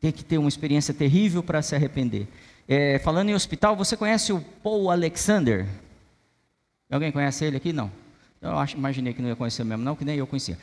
[0.00, 2.28] Ter que ter uma experiência terrível para se arrepender.
[2.68, 5.66] É, falando em hospital, você conhece o Paul Alexander?
[6.90, 7.72] Alguém conhece ele aqui?
[7.72, 7.90] Não.
[8.40, 10.58] Eu acho, imaginei que não ia conhecer mesmo, não, que nem eu conhecia.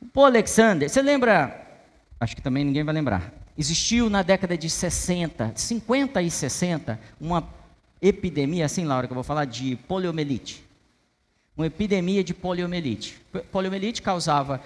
[0.00, 1.66] O Paul Alexander, você lembra?
[2.20, 3.32] Acho que também ninguém vai lembrar.
[3.56, 7.48] Existiu na década de 60, 50 e 60, uma
[8.00, 10.67] epidemia, assim, Laura, que eu vou falar, de poliomielite.
[11.58, 13.20] Uma epidemia de poliomielite.
[13.50, 14.62] Poliomielite causava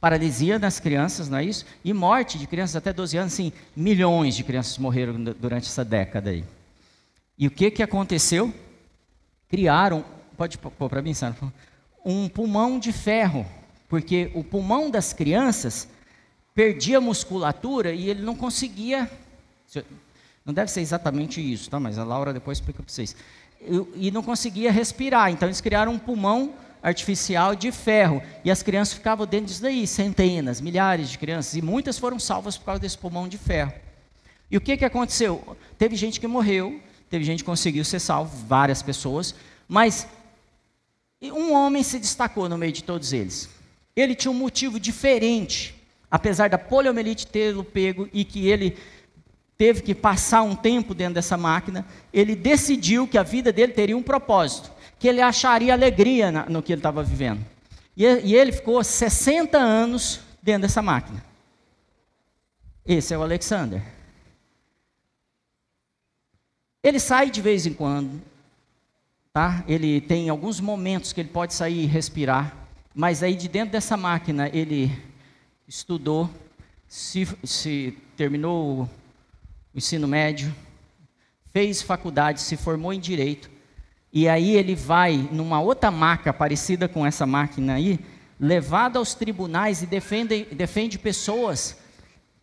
[0.00, 1.66] paralisia nas crianças, não é isso?
[1.84, 6.30] E morte de crianças até 12 anos, sim, milhões de crianças morreram durante essa década
[6.30, 6.44] aí.
[7.36, 8.54] E o que, que aconteceu?
[9.48, 10.04] Criaram,
[10.36, 11.12] pode pôr para mim,
[12.04, 13.44] um pulmão de ferro,
[13.88, 15.88] porque o pulmão das crianças
[16.54, 19.10] perdia musculatura e ele não conseguia.
[20.44, 21.78] Não deve ser exatamente isso, tá?
[21.80, 23.16] Mas a Laura depois explica para vocês.
[23.94, 28.22] E não conseguia respirar, então eles criaram um pulmão artificial de ferro.
[28.44, 32.56] E as crianças ficavam dentro disso daí, centenas, milhares de crianças, e muitas foram salvas
[32.56, 33.72] por causa desse pulmão de ferro.
[34.50, 35.56] E o que, que aconteceu?
[35.76, 39.34] Teve gente que morreu, teve gente que conseguiu ser salvo, várias pessoas,
[39.66, 40.06] mas
[41.22, 43.48] um homem se destacou no meio de todos eles.
[43.94, 45.74] Ele tinha um motivo diferente,
[46.10, 48.78] apesar da poliomielite tê-lo pego e que ele
[49.58, 53.96] teve que passar um tempo dentro dessa máquina, ele decidiu que a vida dele teria
[53.96, 57.44] um propósito, que ele acharia alegria no que ele estava vivendo.
[57.96, 61.24] E, ele ficou 60 anos dentro dessa máquina.
[62.86, 63.82] Esse é o Alexander.
[66.80, 68.22] Ele sai de vez em quando,
[69.32, 69.64] tá?
[69.66, 72.56] Ele tem alguns momentos que ele pode sair e respirar,
[72.94, 74.96] mas aí de dentro dessa máquina ele
[75.66, 76.30] estudou,
[76.86, 78.88] se, se terminou
[79.74, 80.54] o ensino médio,
[81.52, 83.50] fez faculdade, se formou em direito,
[84.12, 87.98] e aí ele vai numa outra maca parecida com essa máquina aí,
[88.40, 91.76] levado aos tribunais e defende, defende pessoas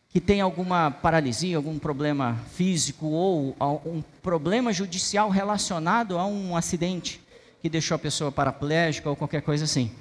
[0.09, 7.19] que têm alguma paralisia, algum problema físico ou um problema judicial relacionado a um acidente
[7.61, 9.91] que deixou a pessoa paraplégica ou qualquer coisa assim.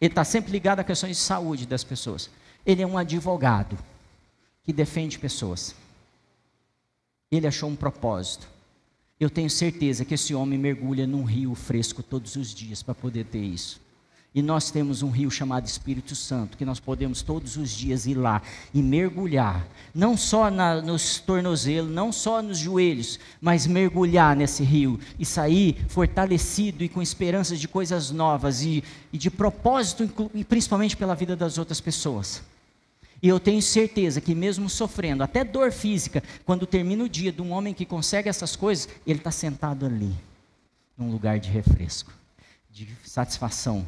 [0.00, 2.30] Ele está sempre ligado a questões de saúde das pessoas.
[2.66, 3.78] Ele é um advogado
[4.64, 5.74] que defende pessoas.
[7.30, 8.48] Ele achou um propósito.
[9.20, 13.24] Eu tenho certeza que esse homem mergulha num rio fresco todos os dias para poder
[13.24, 13.80] ter isso.
[14.34, 18.14] E nós temos um rio chamado Espírito Santo, que nós podemos todos os dias ir
[18.14, 18.40] lá
[18.72, 25.00] e mergulhar, não só na, nos tornozelos, não só nos joelhos, mas mergulhar nesse rio
[25.18, 30.96] e sair fortalecido e com esperanças de coisas novas e, e de propósito, e principalmente
[30.96, 32.42] pela vida das outras pessoas.
[33.20, 37.42] E eu tenho certeza que, mesmo sofrendo até dor física, quando termina o dia de
[37.42, 40.14] um homem que consegue essas coisas, ele está sentado ali,
[40.96, 42.12] num lugar de refresco,
[42.70, 43.84] de satisfação,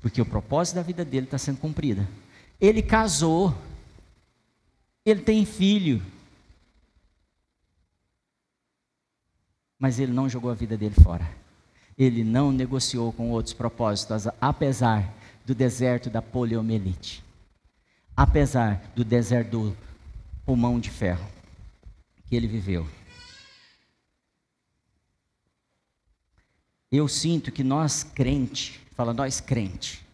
[0.00, 2.06] porque o propósito da vida dele está sendo cumprido.
[2.60, 3.52] Ele casou,
[5.04, 6.00] ele tem filho,
[9.76, 11.28] mas ele não jogou a vida dele fora.
[11.98, 15.12] Ele não negociou com outros propósitos, apesar
[15.44, 17.22] do deserto da poliomielite
[18.22, 19.76] apesar do deserto do
[20.46, 21.28] pulmão de ferro
[22.24, 22.86] que ele viveu.
[26.90, 30.06] Eu sinto que nós crente, fala nós crente,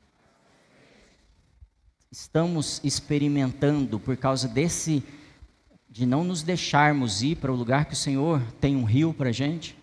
[2.11, 5.05] estamos experimentando por causa desse
[5.91, 9.29] de não nos deixarmos ir para o lugar que o Senhor tem um rio para
[9.29, 9.77] a gente.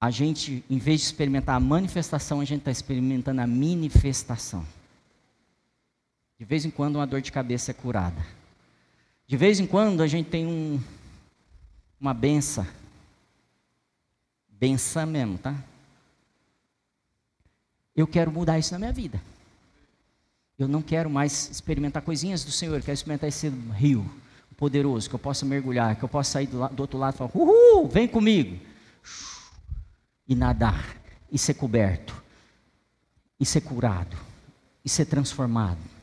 [0.00, 4.64] A gente, em vez de experimentar a manifestação, a gente está experimentando a manifestação.
[6.38, 8.24] De vez em quando uma dor de cabeça é curada.
[9.26, 10.80] De vez em quando a gente tem um,
[12.00, 12.66] uma benção.
[14.48, 15.56] Benção mesmo, tá?
[17.94, 19.20] Eu quero mudar isso na minha vida.
[20.56, 24.08] Eu não quero mais experimentar coisinhas do Senhor, eu quero experimentar esse rio
[24.56, 27.30] poderoso, que eu possa mergulhar, que eu possa sair do, do outro lado e falar,
[27.34, 28.58] uhul, vem comigo.
[30.26, 30.96] E nadar,
[31.30, 32.20] e ser coberto,
[33.38, 34.16] e ser curado,
[34.84, 35.97] e ser transformado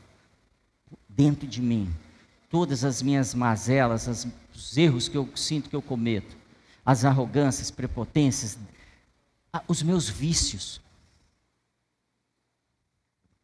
[1.16, 1.92] dentro de mim.
[2.50, 6.36] Todas as minhas mazelas, as, os erros que eu sinto que eu cometo,
[6.84, 8.58] as arrogâncias, prepotências,
[9.66, 10.80] os meus vícios.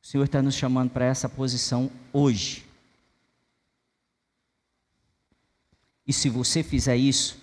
[0.03, 2.65] O Senhor está nos chamando para essa posição hoje.
[6.07, 7.41] E se você fizer isso,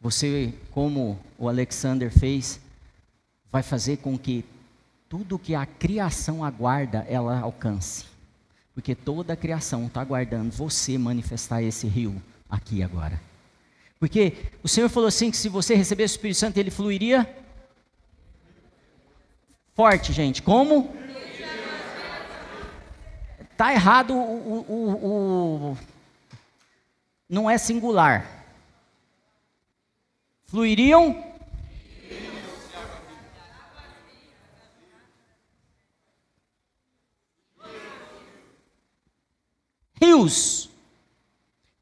[0.00, 2.60] você, como o Alexander fez,
[3.50, 4.44] vai fazer com que
[5.08, 8.11] tudo que a criação aguarda, ela alcance.
[8.74, 13.20] Porque toda a criação está aguardando você manifestar esse rio aqui agora.
[13.98, 17.28] Porque o Senhor falou assim que se você recebesse o Espírito Santo, ele fluiria
[19.74, 20.42] forte, gente.
[20.42, 20.94] Como?
[23.56, 25.78] Tá errado o, o, o,
[27.28, 28.26] não é singular.
[30.46, 31.31] Fluiriam
[40.02, 40.68] rios.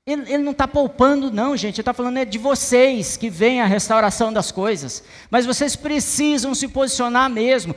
[0.07, 1.77] Ele, ele não está poupando, não, gente.
[1.77, 5.03] Ele está falando é de vocês que vem a restauração das coisas.
[5.31, 7.75] Mas vocês precisam se posicionar mesmo.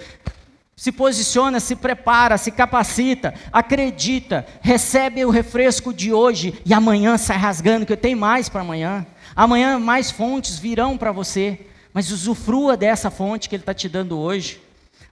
[0.76, 7.38] Se posiciona, se prepara, se capacita, acredita, recebe o refresco de hoje e amanhã sai
[7.38, 9.06] rasgando, que tem mais para amanhã.
[9.36, 14.18] Amanhã mais fontes virão para você, mas usufrua dessa fonte que Ele está te dando
[14.18, 14.62] hoje.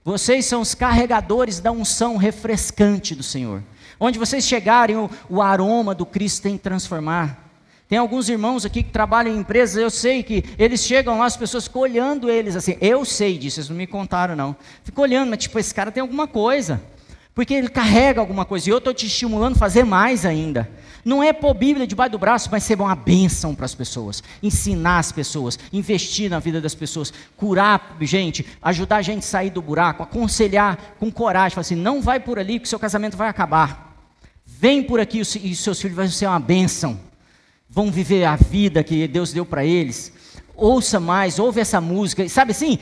[0.04, 3.62] Vocês são os carregadores da unção refrescante do Senhor.
[3.98, 7.50] Onde vocês chegarem, o, o aroma do Cristo tem que transformar.
[7.88, 11.36] Tem alguns irmãos aqui que trabalham em empresas, eu sei que eles chegam lá, as
[11.36, 12.76] pessoas ficam olhando eles assim.
[12.80, 14.56] Eu sei disso, eles não me contaram, não.
[14.82, 16.80] Fico olhando, mas tipo, esse cara tem alguma coisa.
[17.34, 18.68] Porque ele carrega alguma coisa.
[18.68, 20.70] E eu estou te estimulando a fazer mais ainda.
[21.04, 24.22] Não é pôr Bíblia debaixo do braço, mas ser uma bênção para as pessoas.
[24.42, 29.50] Ensinar as pessoas, investir na vida das pessoas, curar gente, ajudar a gente a sair
[29.50, 31.54] do buraco, aconselhar com coragem.
[31.54, 33.96] Falar assim: não vai por ali que seu casamento vai acabar.
[34.44, 36.98] Vem por aqui e seus filhos vão ser uma bênção
[37.72, 40.12] vão viver a vida que Deus deu para eles.
[40.54, 42.78] Ouça mais, ouve essa música, sabe assim?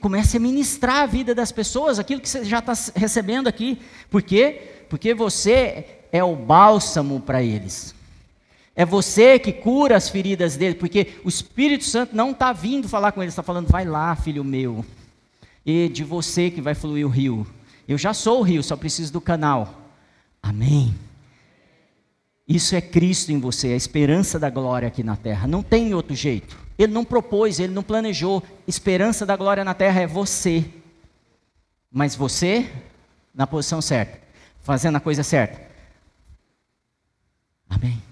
[0.00, 3.78] comece a ministrar a vida das pessoas, aquilo que você já está recebendo aqui.
[4.10, 4.84] Por quê?
[4.90, 7.92] Porque você é o bálsamo para eles.
[8.76, 13.10] É você que cura as feridas deles, porque o Espírito Santo não está vindo falar
[13.10, 14.84] com eles, está falando, vai lá, filho meu.
[15.66, 17.44] E de você que vai fluir o rio.
[17.88, 19.74] Eu já sou o rio, só preciso do canal.
[20.40, 20.94] Amém.
[22.46, 25.48] Isso é Cristo em você, a esperança da glória aqui na terra.
[25.48, 26.56] Não tem outro jeito.
[26.78, 28.40] Ele não propôs, ele não planejou.
[28.68, 30.64] Esperança da glória na terra é você.
[31.90, 32.70] Mas você
[33.34, 34.16] na posição certa,
[34.62, 35.73] fazendo a coisa certa.
[37.74, 38.02] Amém.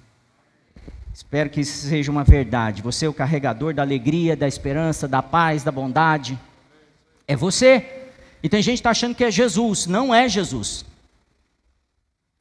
[1.13, 2.83] Espero que isso seja uma verdade.
[2.83, 6.39] Você é o carregador da alegria, da esperança, da paz, da bondade.
[7.29, 8.11] É você.
[8.43, 9.87] E tem gente que está achando que é Jesus.
[9.87, 10.85] Não é Jesus.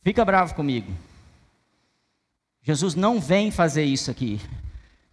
[0.02, 0.92] Fica bravo comigo.
[2.64, 4.40] Jesus não vem fazer isso aqui.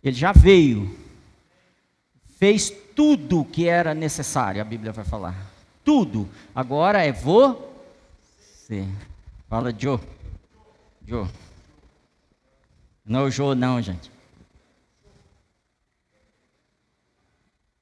[0.02, 0.96] Ele já veio.
[2.38, 5.34] Fez tudo que era necessário, a Bíblia vai falar.
[5.84, 6.28] Tudo.
[6.54, 8.86] Agora é você.
[9.48, 9.98] Fala, Joe.
[11.06, 11.26] Joe.
[13.08, 14.10] Não o Joe, não, gente.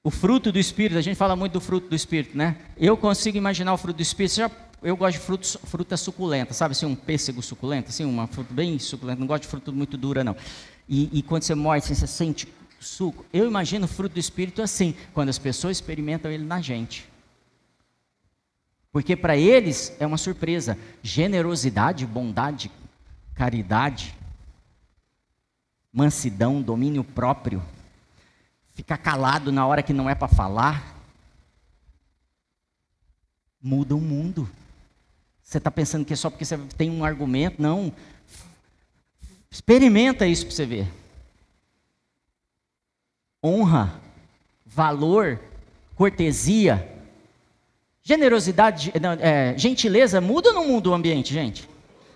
[0.04, 2.56] O fruto do Espírito, a gente fala muito do fruto do Espírito, né?
[2.76, 4.36] Eu consigo imaginar o fruto do Espírito.
[4.36, 4.48] Já
[4.80, 8.78] eu gosto de frutos, fruta suculenta, sabe assim, um pêssego suculento, assim, uma fruta bem
[8.78, 10.36] suculenta, não gosto de fruta muito dura, não.
[10.88, 12.46] E, e quando você morde, assim, você sente
[12.78, 13.24] suco.
[13.32, 17.08] Eu imagino o fruto do Espírito assim, quando as pessoas experimentam ele na gente.
[18.92, 20.78] Porque para eles é uma surpresa.
[21.02, 22.70] Generosidade, bondade,
[23.34, 24.14] caridade,
[25.96, 27.62] mansidão, domínio próprio,
[28.74, 30.94] ficar calado na hora que não é para falar,
[33.62, 34.46] muda o mundo.
[35.42, 37.62] Você está pensando que é só porque você tem um argumento?
[37.62, 37.90] Não.
[39.50, 40.92] Experimenta isso para você ver.
[43.42, 43.98] Honra,
[44.66, 45.40] valor,
[45.94, 46.94] cortesia,
[48.02, 51.66] generosidade, não, é, gentileza, muda não muda o ambiente, gente?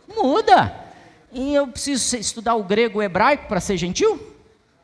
[0.07, 0.90] Muda.
[1.33, 4.21] E eu preciso estudar o grego o hebraico para ser gentil?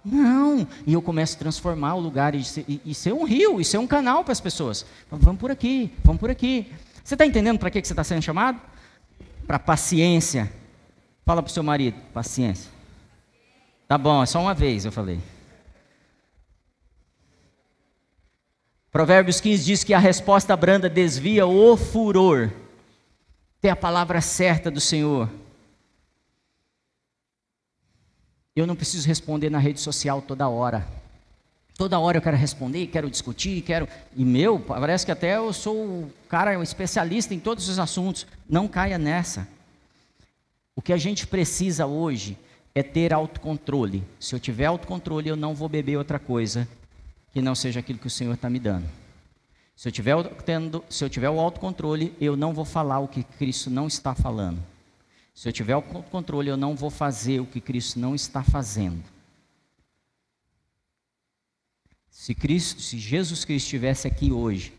[0.04, 0.66] Não.
[0.86, 3.64] E eu começo a transformar o lugar e ser, e, e ser um rio, e
[3.64, 4.86] ser um canal para as pessoas.
[5.10, 6.72] Vamos por aqui, vamos por aqui.
[7.02, 8.60] Você está entendendo para que, que você está sendo chamado?
[9.46, 10.52] Para paciência.
[11.24, 12.70] Fala para o seu marido, paciência.
[13.88, 15.18] Tá bom, é só uma vez, eu falei.
[18.92, 22.50] Provérbios 15 diz que a resposta branda desvia o furor.
[23.60, 25.28] Tem a palavra certa do Senhor.
[28.56, 30.88] Eu não preciso responder na rede social toda hora.
[31.76, 33.86] Toda hora eu quero responder, quero discutir, quero.
[34.16, 38.26] E meu, parece que até eu sou o cara um especialista em todos os assuntos.
[38.48, 39.46] Não caia nessa.
[40.74, 42.38] O que a gente precisa hoje
[42.74, 44.02] é ter autocontrole.
[44.18, 46.66] Se eu tiver autocontrole, eu não vou beber outra coisa
[47.32, 48.88] que não seja aquilo que o Senhor está me dando.
[49.76, 53.22] Se eu, tiver tendo, se eu tiver o autocontrole, eu não vou falar o que
[53.22, 54.58] Cristo não está falando.
[55.36, 59.04] Se eu tiver o controle, eu não vou fazer o que Cristo não está fazendo.
[62.08, 64.72] Se Cristo, se Jesus Cristo estivesse aqui hoje,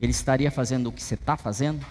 [0.00, 1.86] ele estaria fazendo o que você está fazendo?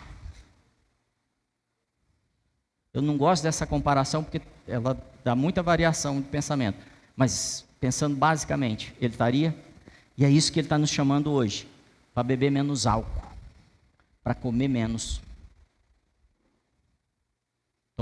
[2.94, 6.86] Eu não gosto dessa comparação porque ela dá muita variação de pensamento.
[7.16, 9.58] Mas pensando basicamente, ele estaria?
[10.18, 11.66] E é isso que ele está nos chamando hoje:
[12.14, 13.32] para beber menos álcool,
[14.22, 15.22] para comer menos,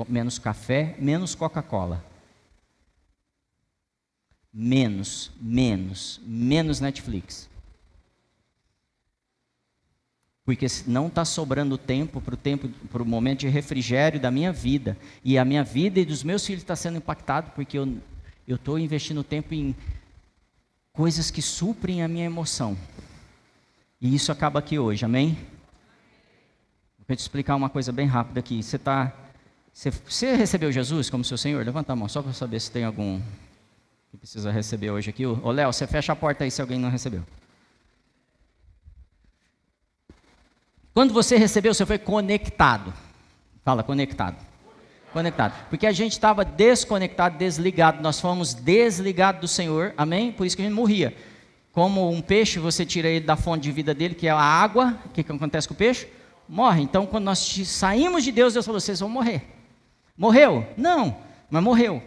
[0.07, 2.11] menos café, menos Coca-Cola
[4.53, 7.49] menos, menos, menos Netflix.
[10.43, 14.51] porque não está sobrando tempo para o tempo, para o momento de refrigério da minha
[14.51, 14.97] vida.
[15.23, 18.01] E a minha vida e dos meus filhos está sendo impactado porque eu
[18.47, 19.73] estou investindo tempo em
[20.91, 22.77] coisas que suprem a minha emoção.
[24.01, 25.37] E isso acaba aqui hoje, amém?
[27.07, 28.61] Vou te explicar uma coisa bem rápida aqui.
[28.61, 29.13] Você está.
[29.73, 31.65] Você, você, recebeu Jesus como seu Senhor?
[31.65, 33.19] Levanta a mão, só para saber se tem algum
[34.11, 35.25] que precisa receber hoje aqui.
[35.25, 37.23] Ô Léo, você fecha a porta aí se alguém não recebeu.
[40.93, 42.93] Quando você recebeu, você foi conectado.
[43.63, 44.35] Fala, conectado.
[45.13, 45.53] Conectado.
[45.69, 48.01] Porque a gente estava desconectado, desligado.
[48.01, 49.93] Nós fomos desligados do Senhor.
[49.97, 50.33] Amém?
[50.33, 51.15] Por isso que a gente morria.
[51.71, 54.99] Como um peixe, você tira ele da fonte de vida dele, que é a água.
[55.05, 56.07] O que, que acontece com o peixe?
[56.47, 56.81] Morre.
[56.81, 59.60] Então, quando nós saímos de Deus, Deus falou: vocês vão morrer.
[60.17, 60.67] Morreu?
[60.77, 61.17] Não,
[61.49, 62.01] mas morreu.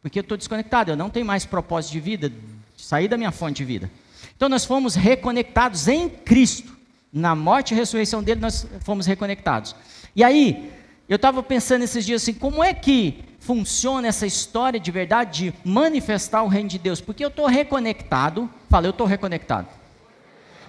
[0.00, 2.32] Porque eu estou desconectado, eu não tenho mais propósito de vida,
[2.76, 3.90] sair da minha fonte de vida.
[4.36, 6.76] Então, nós fomos reconectados em Cristo
[7.12, 9.74] na morte e ressurreição dele, nós fomos reconectados.
[10.14, 10.70] E aí,
[11.08, 15.54] eu estava pensando esses dias assim, como é que funciona essa história de verdade de
[15.68, 17.00] manifestar o reino de Deus?
[17.00, 19.68] Porque eu estou reconectado, fala, eu estou reconectado.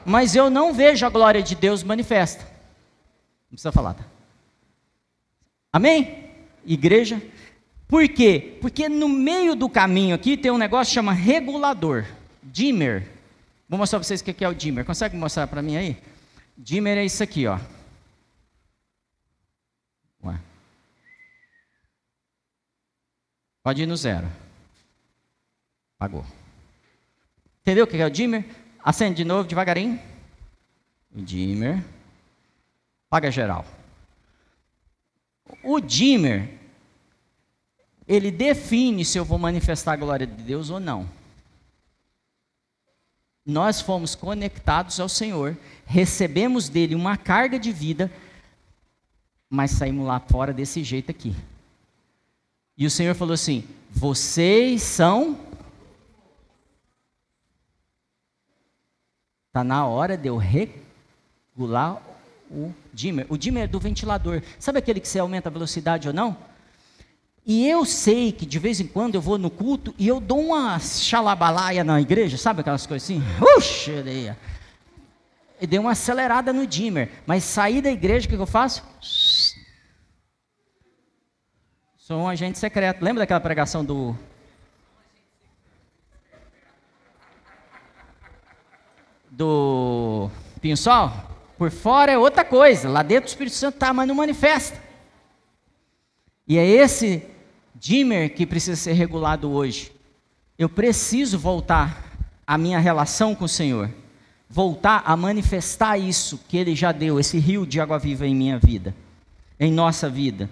[0.06, 2.44] Mas eu não vejo a glória de Deus manifesta.
[2.44, 4.06] Não precisa falar, tá?
[5.74, 6.27] Amém?
[6.68, 7.22] Igreja.
[7.88, 8.58] Por quê?
[8.62, 12.06] Porque no meio do caminho aqui tem um negócio que chama regulador.
[12.44, 13.08] Dimmer.
[13.70, 14.86] Vou mostrar para vocês o que é o dimmer.
[14.86, 15.98] Consegue mostrar para mim aí?
[16.58, 17.58] Dimmer é isso aqui, ó.
[20.24, 20.38] Ué.
[23.64, 24.28] Pode ir no zero.
[25.98, 26.26] Pagou.
[27.62, 28.46] Entendeu o que é o dimmer?
[28.84, 30.00] Acende de novo, devagarinho.
[31.16, 31.84] O dimmer.
[33.10, 33.66] Paga geral.
[35.64, 36.57] O dimmer,
[38.08, 41.08] ele define se eu vou manifestar a glória de Deus ou não
[43.48, 48.12] nós fomos conectados ao Senhor, recebemos dele uma carga de vida,
[49.50, 51.34] mas saímos lá fora desse jeito aqui.
[52.78, 55.40] E o Senhor falou assim: vocês são.
[59.48, 62.04] Está na hora de eu regular
[62.52, 63.26] o dimmer.
[63.30, 64.44] O dimmer é do ventilador.
[64.60, 66.36] Sabe aquele que você aumenta a velocidade ou não?
[67.48, 70.48] E eu sei que de vez em quando eu vou no culto e eu dou
[70.48, 73.24] uma xalabalaia na igreja, sabe aquelas coisas assim?
[73.58, 74.04] Uxa,
[75.60, 77.10] e dei uma acelerada no dimmer.
[77.26, 78.84] Mas sair da igreja, o que eu faço?
[81.98, 83.02] Sou um agente secreto.
[83.02, 84.14] Lembra daquela pregação do.
[89.32, 90.30] Do
[90.62, 91.12] Pinho Sol?
[91.58, 92.90] Por fora é outra coisa.
[92.90, 94.82] Lá dentro o Espírito Santo está, mas não manifesta.
[96.48, 97.37] E é esse
[97.80, 99.92] dimmer que precisa ser regulado hoje.
[100.58, 103.90] Eu preciso voltar à minha relação com o Senhor,
[104.50, 108.58] voltar a manifestar isso que Ele já deu, esse rio de água viva em minha
[108.58, 108.96] vida,
[109.60, 110.50] em nossa vida,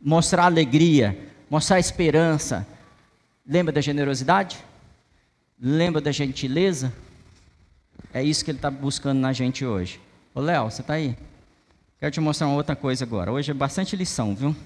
[0.00, 2.66] mostrar alegria, mostrar esperança.
[3.46, 4.58] Lembra da generosidade?
[5.60, 6.92] Lembra da gentileza?
[8.14, 10.00] É isso que Ele está buscando na gente hoje.
[10.34, 11.16] Ô Léo, você está aí?
[11.98, 13.30] Quero te mostrar uma outra coisa agora.
[13.30, 14.56] Hoje é bastante lição, viu?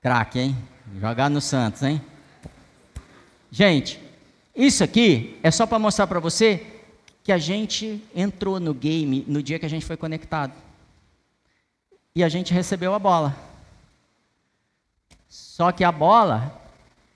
[0.00, 0.56] Craque, hein?
[0.98, 2.00] Jogar no Santos, hein?
[3.50, 4.00] Gente,
[4.56, 6.66] isso aqui é só para mostrar para você
[7.22, 10.54] que a gente entrou no game no dia que a gente foi conectado.
[12.14, 13.36] E a gente recebeu a bola.
[15.28, 16.58] Só que a bola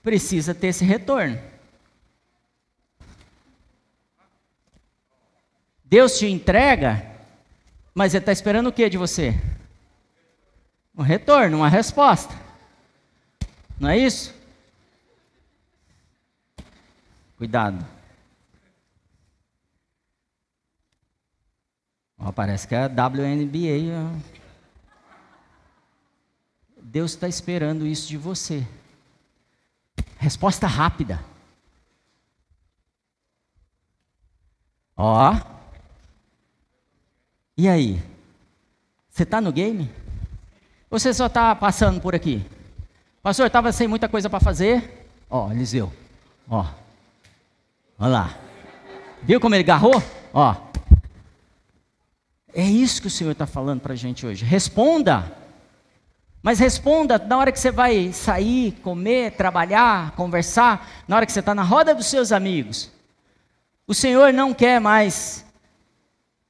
[0.03, 1.39] precisa ter esse retorno.
[5.83, 7.05] Deus te entrega,
[7.93, 9.33] mas Ele está esperando o que de você?
[10.95, 12.44] Um retorno, uma resposta.
[13.79, 14.33] Não é isso?
[17.37, 17.85] Cuidado.
[22.17, 24.21] Oh, parece que é a WNBA.
[26.81, 28.65] Deus está esperando isso de você.
[30.17, 31.23] Resposta rápida.
[34.95, 35.35] Ó.
[37.57, 38.01] E aí?
[39.09, 39.91] Você está no game?
[40.89, 42.54] Ou você só está passando por aqui?
[43.25, 45.07] Pastor, estava sem muita coisa para fazer.
[45.27, 45.91] Ó, Eliseu.
[46.47, 46.63] Ó.
[47.97, 48.37] Olha lá.
[49.23, 49.99] Viu como ele garrou?
[50.31, 50.55] Ó.
[52.53, 54.45] É isso que o Senhor está falando para a gente hoje.
[54.45, 55.35] Responda.
[56.43, 61.39] Mas responda na hora que você vai sair, comer, trabalhar, conversar, na hora que você
[61.39, 62.91] está na roda dos seus amigos.
[63.87, 65.43] O Senhor não quer mais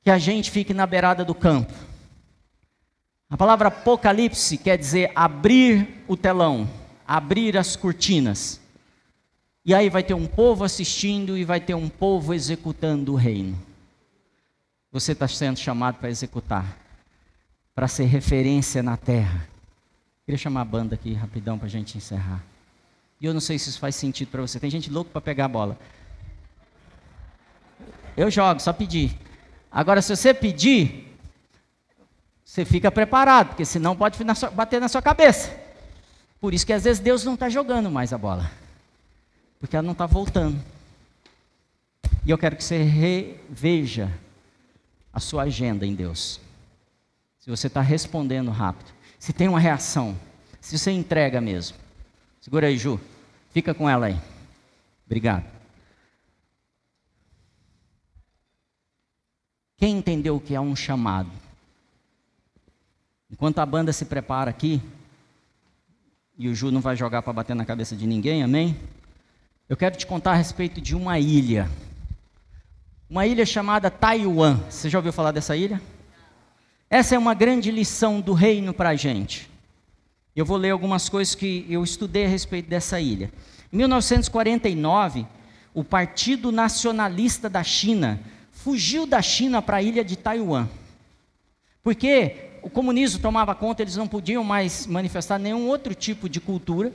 [0.04, 1.72] que a gente fique na beirada do campo.
[3.36, 6.70] A palavra apocalipse quer dizer abrir o telão,
[7.06, 8.62] abrir as cortinas.
[9.66, 13.62] E aí vai ter um povo assistindo e vai ter um povo executando o reino.
[14.90, 16.78] Você está sendo chamado para executar,
[17.76, 19.46] para ser referência na terra.
[20.26, 22.42] Queria chamar a banda aqui rapidão para a gente encerrar.
[23.20, 24.62] E eu não sei se isso faz sentido para você.
[24.62, 25.78] Tem gente louca para pegar a bola.
[28.16, 29.14] Eu jogo, só pedir.
[29.70, 31.15] Agora, se você pedir,
[32.56, 34.18] você fica preparado, porque senão pode
[34.54, 35.54] bater na sua cabeça.
[36.40, 38.50] Por isso que às vezes Deus não está jogando mais a bola,
[39.60, 40.58] porque ela não está voltando.
[42.26, 44.10] E eu quero que você reveja
[45.12, 46.40] a sua agenda em Deus.
[47.40, 48.90] Se você está respondendo rápido,
[49.20, 50.18] se tem uma reação,
[50.62, 51.76] se você entrega mesmo.
[52.40, 53.02] Segura aí, Ju.
[53.52, 54.18] Fica com ela aí.
[55.06, 55.44] Obrigado.
[59.76, 61.30] Quem entendeu o que é um chamado?
[63.36, 64.82] Enquanto a banda se prepara aqui,
[66.38, 68.78] e o Ju não vai jogar para bater na cabeça de ninguém, amém?
[69.68, 71.70] Eu quero te contar a respeito de uma ilha.
[73.10, 74.62] Uma ilha chamada Taiwan.
[74.70, 75.82] Você já ouviu falar dessa ilha?
[76.90, 79.50] Essa é uma grande lição do reino para a gente.
[80.34, 83.30] Eu vou ler algumas coisas que eu estudei a respeito dessa ilha.
[83.70, 85.26] Em 1949,
[85.74, 88.18] o Partido Nacionalista da China
[88.50, 90.70] fugiu da China para a ilha de Taiwan.
[91.84, 96.92] Porque o comunismo tomava conta, eles não podiam mais manifestar nenhum outro tipo de cultura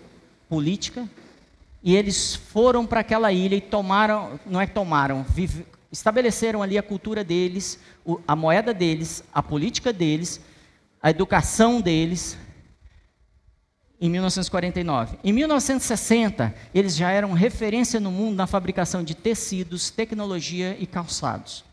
[0.48, 1.08] política,
[1.80, 6.82] e eles foram para aquela ilha e tomaram, não é tomaram, vive, estabeleceram ali a
[6.82, 7.78] cultura deles,
[8.26, 10.40] a moeda deles, a política deles,
[11.00, 12.36] a educação deles,
[14.00, 15.18] em 1949.
[15.22, 21.64] Em 1960, eles já eram referência no mundo na fabricação de tecidos, tecnologia e calçados.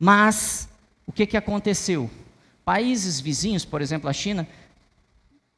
[0.00, 0.68] Mas
[1.06, 2.10] o que, que aconteceu?
[2.64, 4.48] Países vizinhos, por exemplo a China,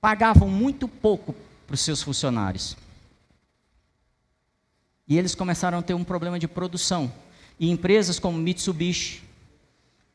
[0.00, 1.34] pagavam muito pouco
[1.66, 2.76] para os seus funcionários.
[5.09, 7.12] E eles começaram a ter um problema de produção.
[7.59, 9.22] E empresas como Mitsubishi,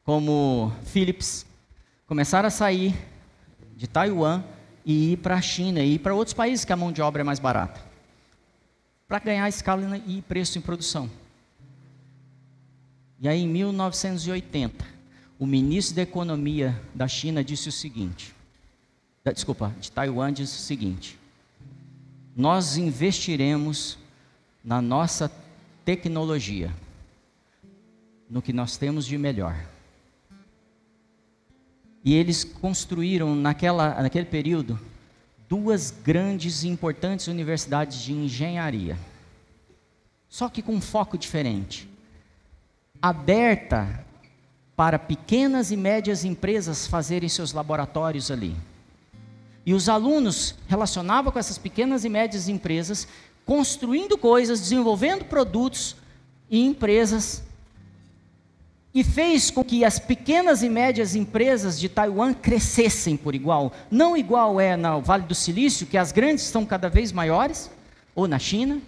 [0.03, 1.45] como Philips,
[2.05, 2.93] começaram a sair
[3.75, 4.43] de Taiwan
[4.85, 7.21] e ir para a China e ir para outros países que a mão de obra
[7.21, 7.81] é mais barata.
[9.07, 11.09] Para ganhar escala e preço em produção.
[13.19, 14.85] E aí, em 1980,
[15.41, 18.31] o ministro da Economia da China disse o seguinte:
[19.33, 21.17] desculpa, de Taiwan disse o seguinte:
[22.35, 23.97] nós investiremos
[24.63, 25.31] na nossa
[25.83, 26.71] tecnologia,
[28.29, 29.65] no que nós temos de melhor.
[32.05, 34.79] E eles construíram naquela, naquele período
[35.49, 38.95] duas grandes e importantes universidades de engenharia.
[40.29, 41.89] Só que com um foco diferente.
[43.01, 44.05] Aberta
[44.81, 48.55] para pequenas e médias empresas fazerem seus laboratórios ali.
[49.63, 53.07] E os alunos relacionavam com essas pequenas e médias empresas,
[53.45, 55.95] construindo coisas, desenvolvendo produtos
[56.49, 57.43] e empresas,
[58.91, 63.71] e fez com que as pequenas e médias empresas de Taiwan crescessem por igual.
[63.91, 67.69] Não igual é no Vale do Silício, que as grandes estão cada vez maiores,
[68.15, 68.81] ou na China,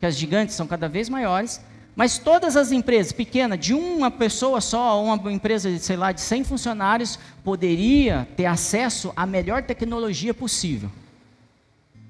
[0.00, 1.60] que as gigantes são cada vez maiores,
[1.94, 6.44] mas todas as empresas pequenas, de uma pessoa só, uma empresa, sei lá, de 100
[6.44, 10.90] funcionários, poderia ter acesso à melhor tecnologia possível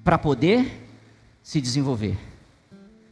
[0.03, 0.87] para poder
[1.43, 2.17] se desenvolver.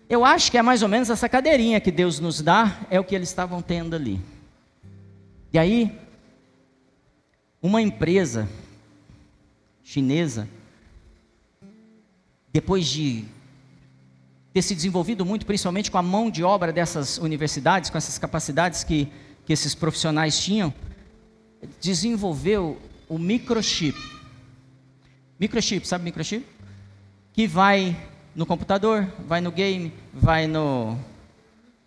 [0.09, 3.03] Eu acho que é mais ou menos essa cadeirinha que Deus nos dá, é o
[3.03, 4.19] que eles estavam tendo ali.
[5.51, 5.99] E aí,
[7.61, 8.47] uma empresa
[9.83, 10.47] chinesa,
[12.51, 13.25] depois de
[14.59, 18.83] ter se desenvolvido muito, principalmente com a mão de obra dessas universidades, com essas capacidades
[18.83, 19.07] que,
[19.45, 20.73] que esses profissionais tinham,
[21.79, 23.97] desenvolveu o microchip.
[25.39, 26.45] Microchip, sabe microchip?
[27.31, 27.95] Que vai
[28.35, 30.97] no computador, vai no game, vai no,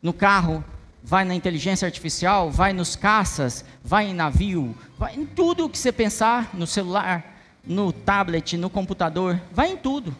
[0.00, 0.64] no carro,
[1.04, 5.92] vai na inteligência artificial, vai nos caças, vai em navio, vai em tudo que você
[5.92, 10.16] pensar, no celular, no tablet, no computador, vai em tudo.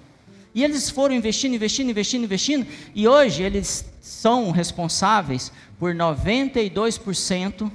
[0.55, 7.71] E eles foram investindo, investindo, investindo, investindo, e hoje eles são responsáveis por 92%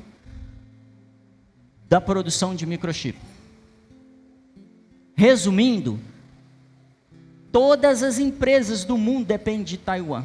[1.89, 3.17] da produção de microchip.
[5.15, 5.99] Resumindo,
[7.51, 10.23] todas as empresas do mundo dependem de Taiwan.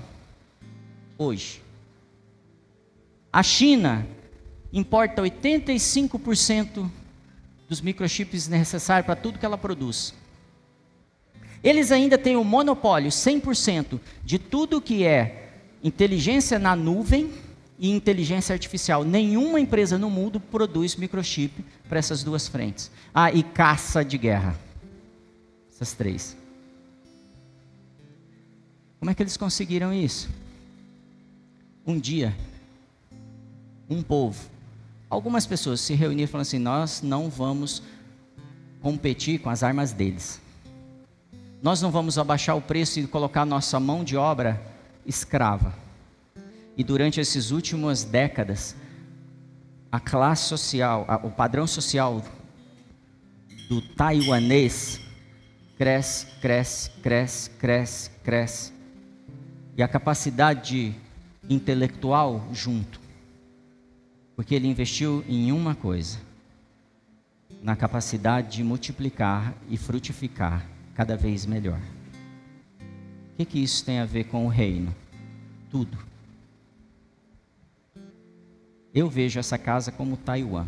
[1.17, 1.63] Hoje.
[3.33, 4.07] A China
[4.71, 6.91] importa 85%
[7.69, 10.13] dos microchips necessários para tudo que ela produz.
[11.63, 15.51] Eles ainda têm o monopólio 100% de tudo que é
[15.83, 17.31] inteligência na nuvem
[17.79, 19.05] e inteligência artificial.
[19.05, 22.91] Nenhuma empresa no mundo produz microchip para essas duas frentes.
[23.15, 24.59] Ah, e caça de guerra.
[25.71, 26.37] Essas três.
[28.99, 30.29] Como é que eles conseguiram isso?
[31.85, 32.37] Um dia,
[33.91, 34.49] um povo,
[35.11, 37.83] algumas pessoas se reuniram e falaram assim: Nós não vamos
[38.81, 40.42] competir com as armas deles.
[41.63, 44.61] Nós não vamos abaixar o preço e colocar nossa mão de obra
[45.07, 45.73] escrava.
[46.77, 48.75] E durante essas últimas décadas,
[49.91, 52.21] a classe social, o padrão social
[53.69, 55.01] do taiwanês
[55.79, 58.73] cresce, cresce, cresce, cresce, cresce.
[59.77, 60.93] E a capacidade
[61.49, 63.01] intelectual junto.
[64.35, 66.19] Porque ele investiu em uma coisa:
[67.63, 71.81] na capacidade de multiplicar e frutificar cada vez melhor.
[73.33, 74.95] O que, que isso tem a ver com o reino?
[75.71, 75.99] Tudo.
[78.95, 80.67] Eu vejo essa casa como Taiwan.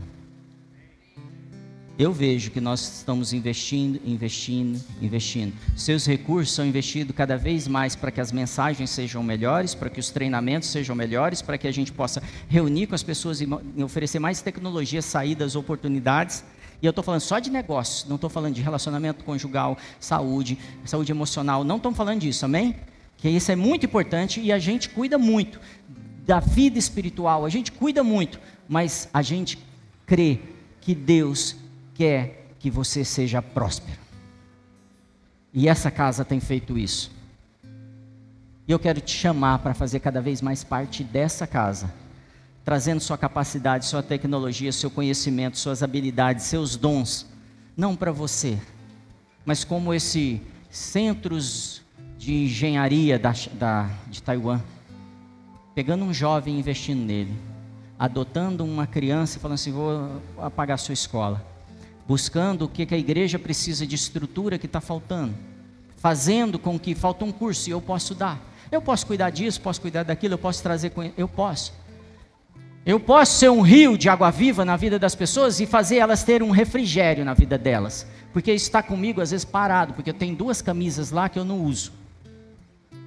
[1.96, 5.52] Eu vejo que nós estamos investindo, investindo, investindo.
[5.76, 10.00] Seus recursos são investidos cada vez mais para que as mensagens sejam melhores, para que
[10.00, 13.46] os treinamentos sejam melhores, para que a gente possa reunir com as pessoas e
[13.80, 16.42] oferecer mais tecnologia, saídas, oportunidades.
[16.84, 21.10] E eu estou falando só de negócios, não estou falando de relacionamento conjugal, saúde, saúde
[21.10, 22.76] emocional, não estou falando disso, amém?
[23.16, 25.58] Que isso é muito importante e a gente cuida muito
[26.26, 29.58] da vida espiritual, a gente cuida muito, mas a gente
[30.04, 30.38] crê
[30.82, 31.56] que Deus
[31.94, 33.98] quer que você seja próspero.
[35.54, 37.10] E essa casa tem feito isso.
[38.68, 41.90] E eu quero te chamar para fazer cada vez mais parte dessa casa,
[42.64, 47.26] trazendo sua capacidade, sua tecnologia, seu conhecimento, suas habilidades, seus dons,
[47.76, 48.58] não para você,
[49.44, 50.40] mas como esse
[50.70, 51.82] centros
[52.16, 54.60] de engenharia da, da, de Taiwan
[55.74, 57.34] pegando um jovem e investindo nele,
[57.98, 61.44] adotando uma criança e falando assim: vou apagar sua escola,
[62.06, 65.34] buscando o que, a igreja precisa de estrutura que está faltando,
[65.96, 68.40] fazendo com que falta um curso e eu posso dar.
[68.70, 71.72] Eu posso cuidar disso, posso cuidar daquilo, eu posso trazer, eu posso.
[72.86, 76.22] Eu posso ser um rio de água viva na vida das pessoas e fazer elas
[76.22, 78.06] terem um refrigério na vida delas.
[78.30, 81.64] Porque está comigo às vezes parado, porque eu tenho duas camisas lá que eu não
[81.64, 81.92] uso.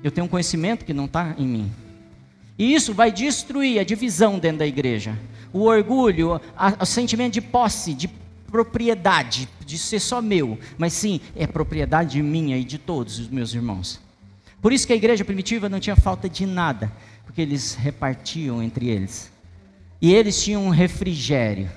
[0.04, 1.72] Eu tenho um conhecimento que não está em mim.
[2.58, 5.16] E isso vai destruir a divisão dentro da igreja.
[5.54, 6.42] O orgulho,
[6.80, 8.08] o sentimento de posse, de
[8.50, 13.54] propriedade, de ser só meu, mas sim, é propriedade minha e de todos os meus
[13.54, 14.00] irmãos.
[14.60, 16.92] Por isso que a igreja primitiva não tinha falta de nada,
[17.26, 19.37] porque eles repartiam entre eles.
[20.02, 21.70] E eles tinham um refrigério.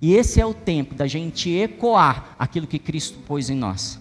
[0.00, 4.00] E esse é o tempo da gente ecoar aquilo que Cristo pôs em nós.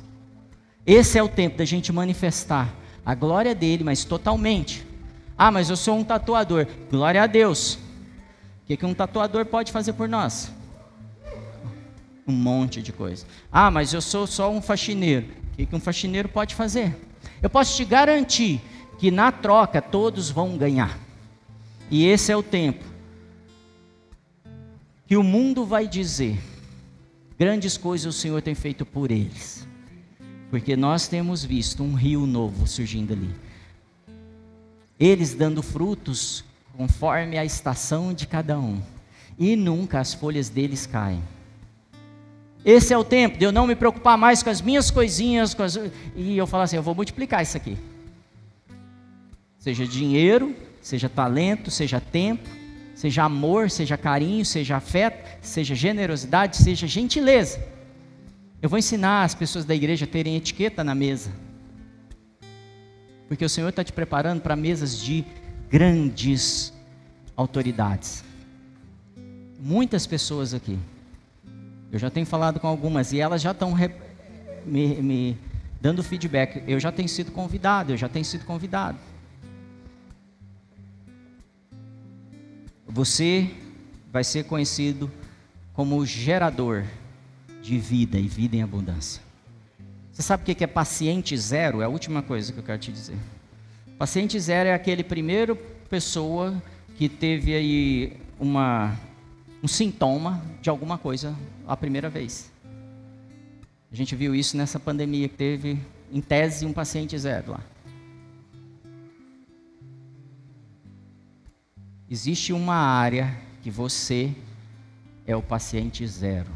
[0.86, 2.74] Esse é o tempo da gente manifestar
[3.06, 4.86] a glória dele, mas totalmente.
[5.38, 6.66] Ah, mas eu sou um tatuador.
[6.90, 7.76] Glória a Deus.
[7.76, 7.80] O
[8.66, 10.52] que, que um tatuador pode fazer por nós?
[12.28, 13.26] Um monte de coisa.
[13.52, 15.28] Ah, mas eu sou só um faxineiro.
[15.54, 16.96] O que, que um faxineiro pode fazer?
[17.44, 18.60] Eu posso te garantir
[18.98, 20.98] que na troca todos vão ganhar.
[21.92, 22.91] E esse é o tempo
[25.12, 26.40] que o mundo vai dizer:
[27.38, 29.68] grandes coisas o Senhor tem feito por eles.
[30.50, 33.30] Porque nós temos visto um rio novo surgindo ali
[34.98, 36.46] eles dando frutos
[36.78, 38.82] conforme a estação de cada um,
[39.38, 41.22] e nunca as folhas deles caem.
[42.64, 45.78] Esse é o tempo de eu não me preocupar mais com as minhas coisinhas, as...
[46.16, 47.78] e eu falar assim: eu vou multiplicar isso aqui.
[49.60, 52.61] Seja dinheiro, seja talento, seja tempo,
[53.02, 57.60] seja amor, seja carinho, seja afeto, seja generosidade, seja gentileza.
[58.62, 61.32] Eu vou ensinar as pessoas da igreja a terem etiqueta na mesa
[63.32, 65.24] porque o Senhor está te preparando para mesas de
[65.70, 66.74] grandes
[67.34, 68.26] autoridades.
[69.58, 70.78] Muitas pessoas aqui,
[71.94, 73.74] eu já tenho falado com algumas e elas já estão
[74.66, 75.38] me, me
[75.80, 76.62] dando feedback.
[76.68, 78.98] Eu já tenho sido convidado, eu já tenho sido convidado.
[82.94, 83.50] Você
[84.12, 85.10] vai ser conhecido
[85.74, 86.84] como gerador
[87.62, 89.22] de vida e vida em abundância.
[90.12, 91.82] Você sabe o que é paciente zero?
[91.82, 93.16] É a última coisa que eu quero te dizer.
[93.98, 95.56] Paciente zero é aquele primeiro
[95.90, 96.62] pessoa
[96.98, 99.00] que teve aí uma,
[99.64, 101.34] um sintoma de alguma coisa
[101.66, 102.52] a primeira vez.
[103.90, 105.80] A gente viu isso nessa pandemia que teve,
[106.12, 107.62] em tese, um paciente zero lá.
[112.12, 113.34] Existe uma área
[113.64, 114.36] que você
[115.26, 116.52] é o paciente zero,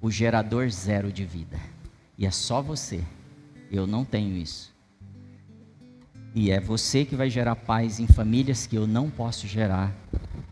[0.00, 1.60] o gerador zero de vida.
[2.16, 3.04] E é só você.
[3.70, 4.72] Eu não tenho isso.
[6.34, 9.92] E é você que vai gerar paz em famílias que eu não posso gerar,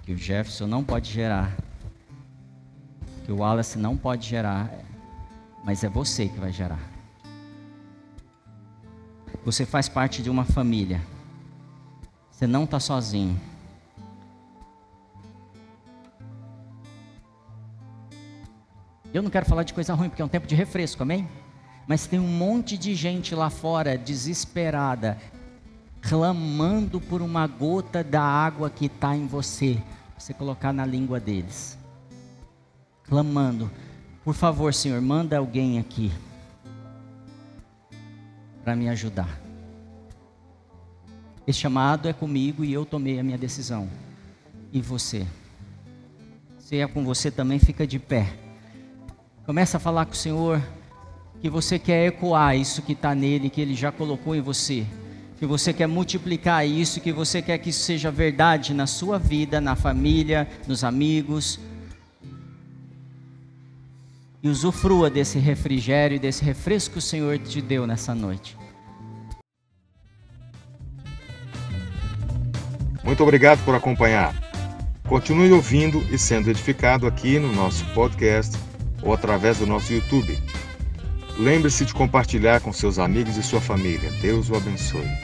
[0.02, 1.56] que o Jefferson não pode gerar,
[3.24, 4.70] que o Wallace não pode gerar,
[5.64, 6.86] mas é você que vai gerar.
[9.42, 11.00] Você faz parte de uma família.
[12.30, 13.51] Você não está sozinho.
[19.12, 21.28] Eu não quero falar de coisa ruim, porque é um tempo de refresco, amém?
[21.86, 25.18] Mas tem um monte de gente lá fora desesperada,
[26.00, 29.78] clamando por uma gota da água que está em você,
[30.16, 31.76] você colocar na língua deles.
[33.04, 33.70] Clamando,
[34.24, 36.10] por favor, Senhor, manda alguém aqui
[38.64, 39.40] para me ajudar.
[41.46, 43.90] Esse chamado é comigo e eu tomei a minha decisão.
[44.72, 45.26] E você?
[46.58, 48.41] Se é com você também, fica de pé.
[49.44, 50.62] Começa a falar com o Senhor
[51.40, 54.86] que você quer ecoar isso que está nele, que ele já colocou em você.
[55.36, 59.60] Que você quer multiplicar isso, que você quer que isso seja verdade na sua vida,
[59.60, 61.58] na família, nos amigos.
[64.40, 68.56] E usufrua desse refrigério, desse refresco que o Senhor te deu nessa noite.
[73.02, 74.32] Muito obrigado por acompanhar.
[75.08, 78.56] Continue ouvindo e sendo edificado aqui no nosso podcast
[79.02, 80.38] ou através do nosso YouTube.
[81.38, 84.10] Lembre-se de compartilhar com seus amigos e sua família.
[84.20, 85.21] Deus o abençoe.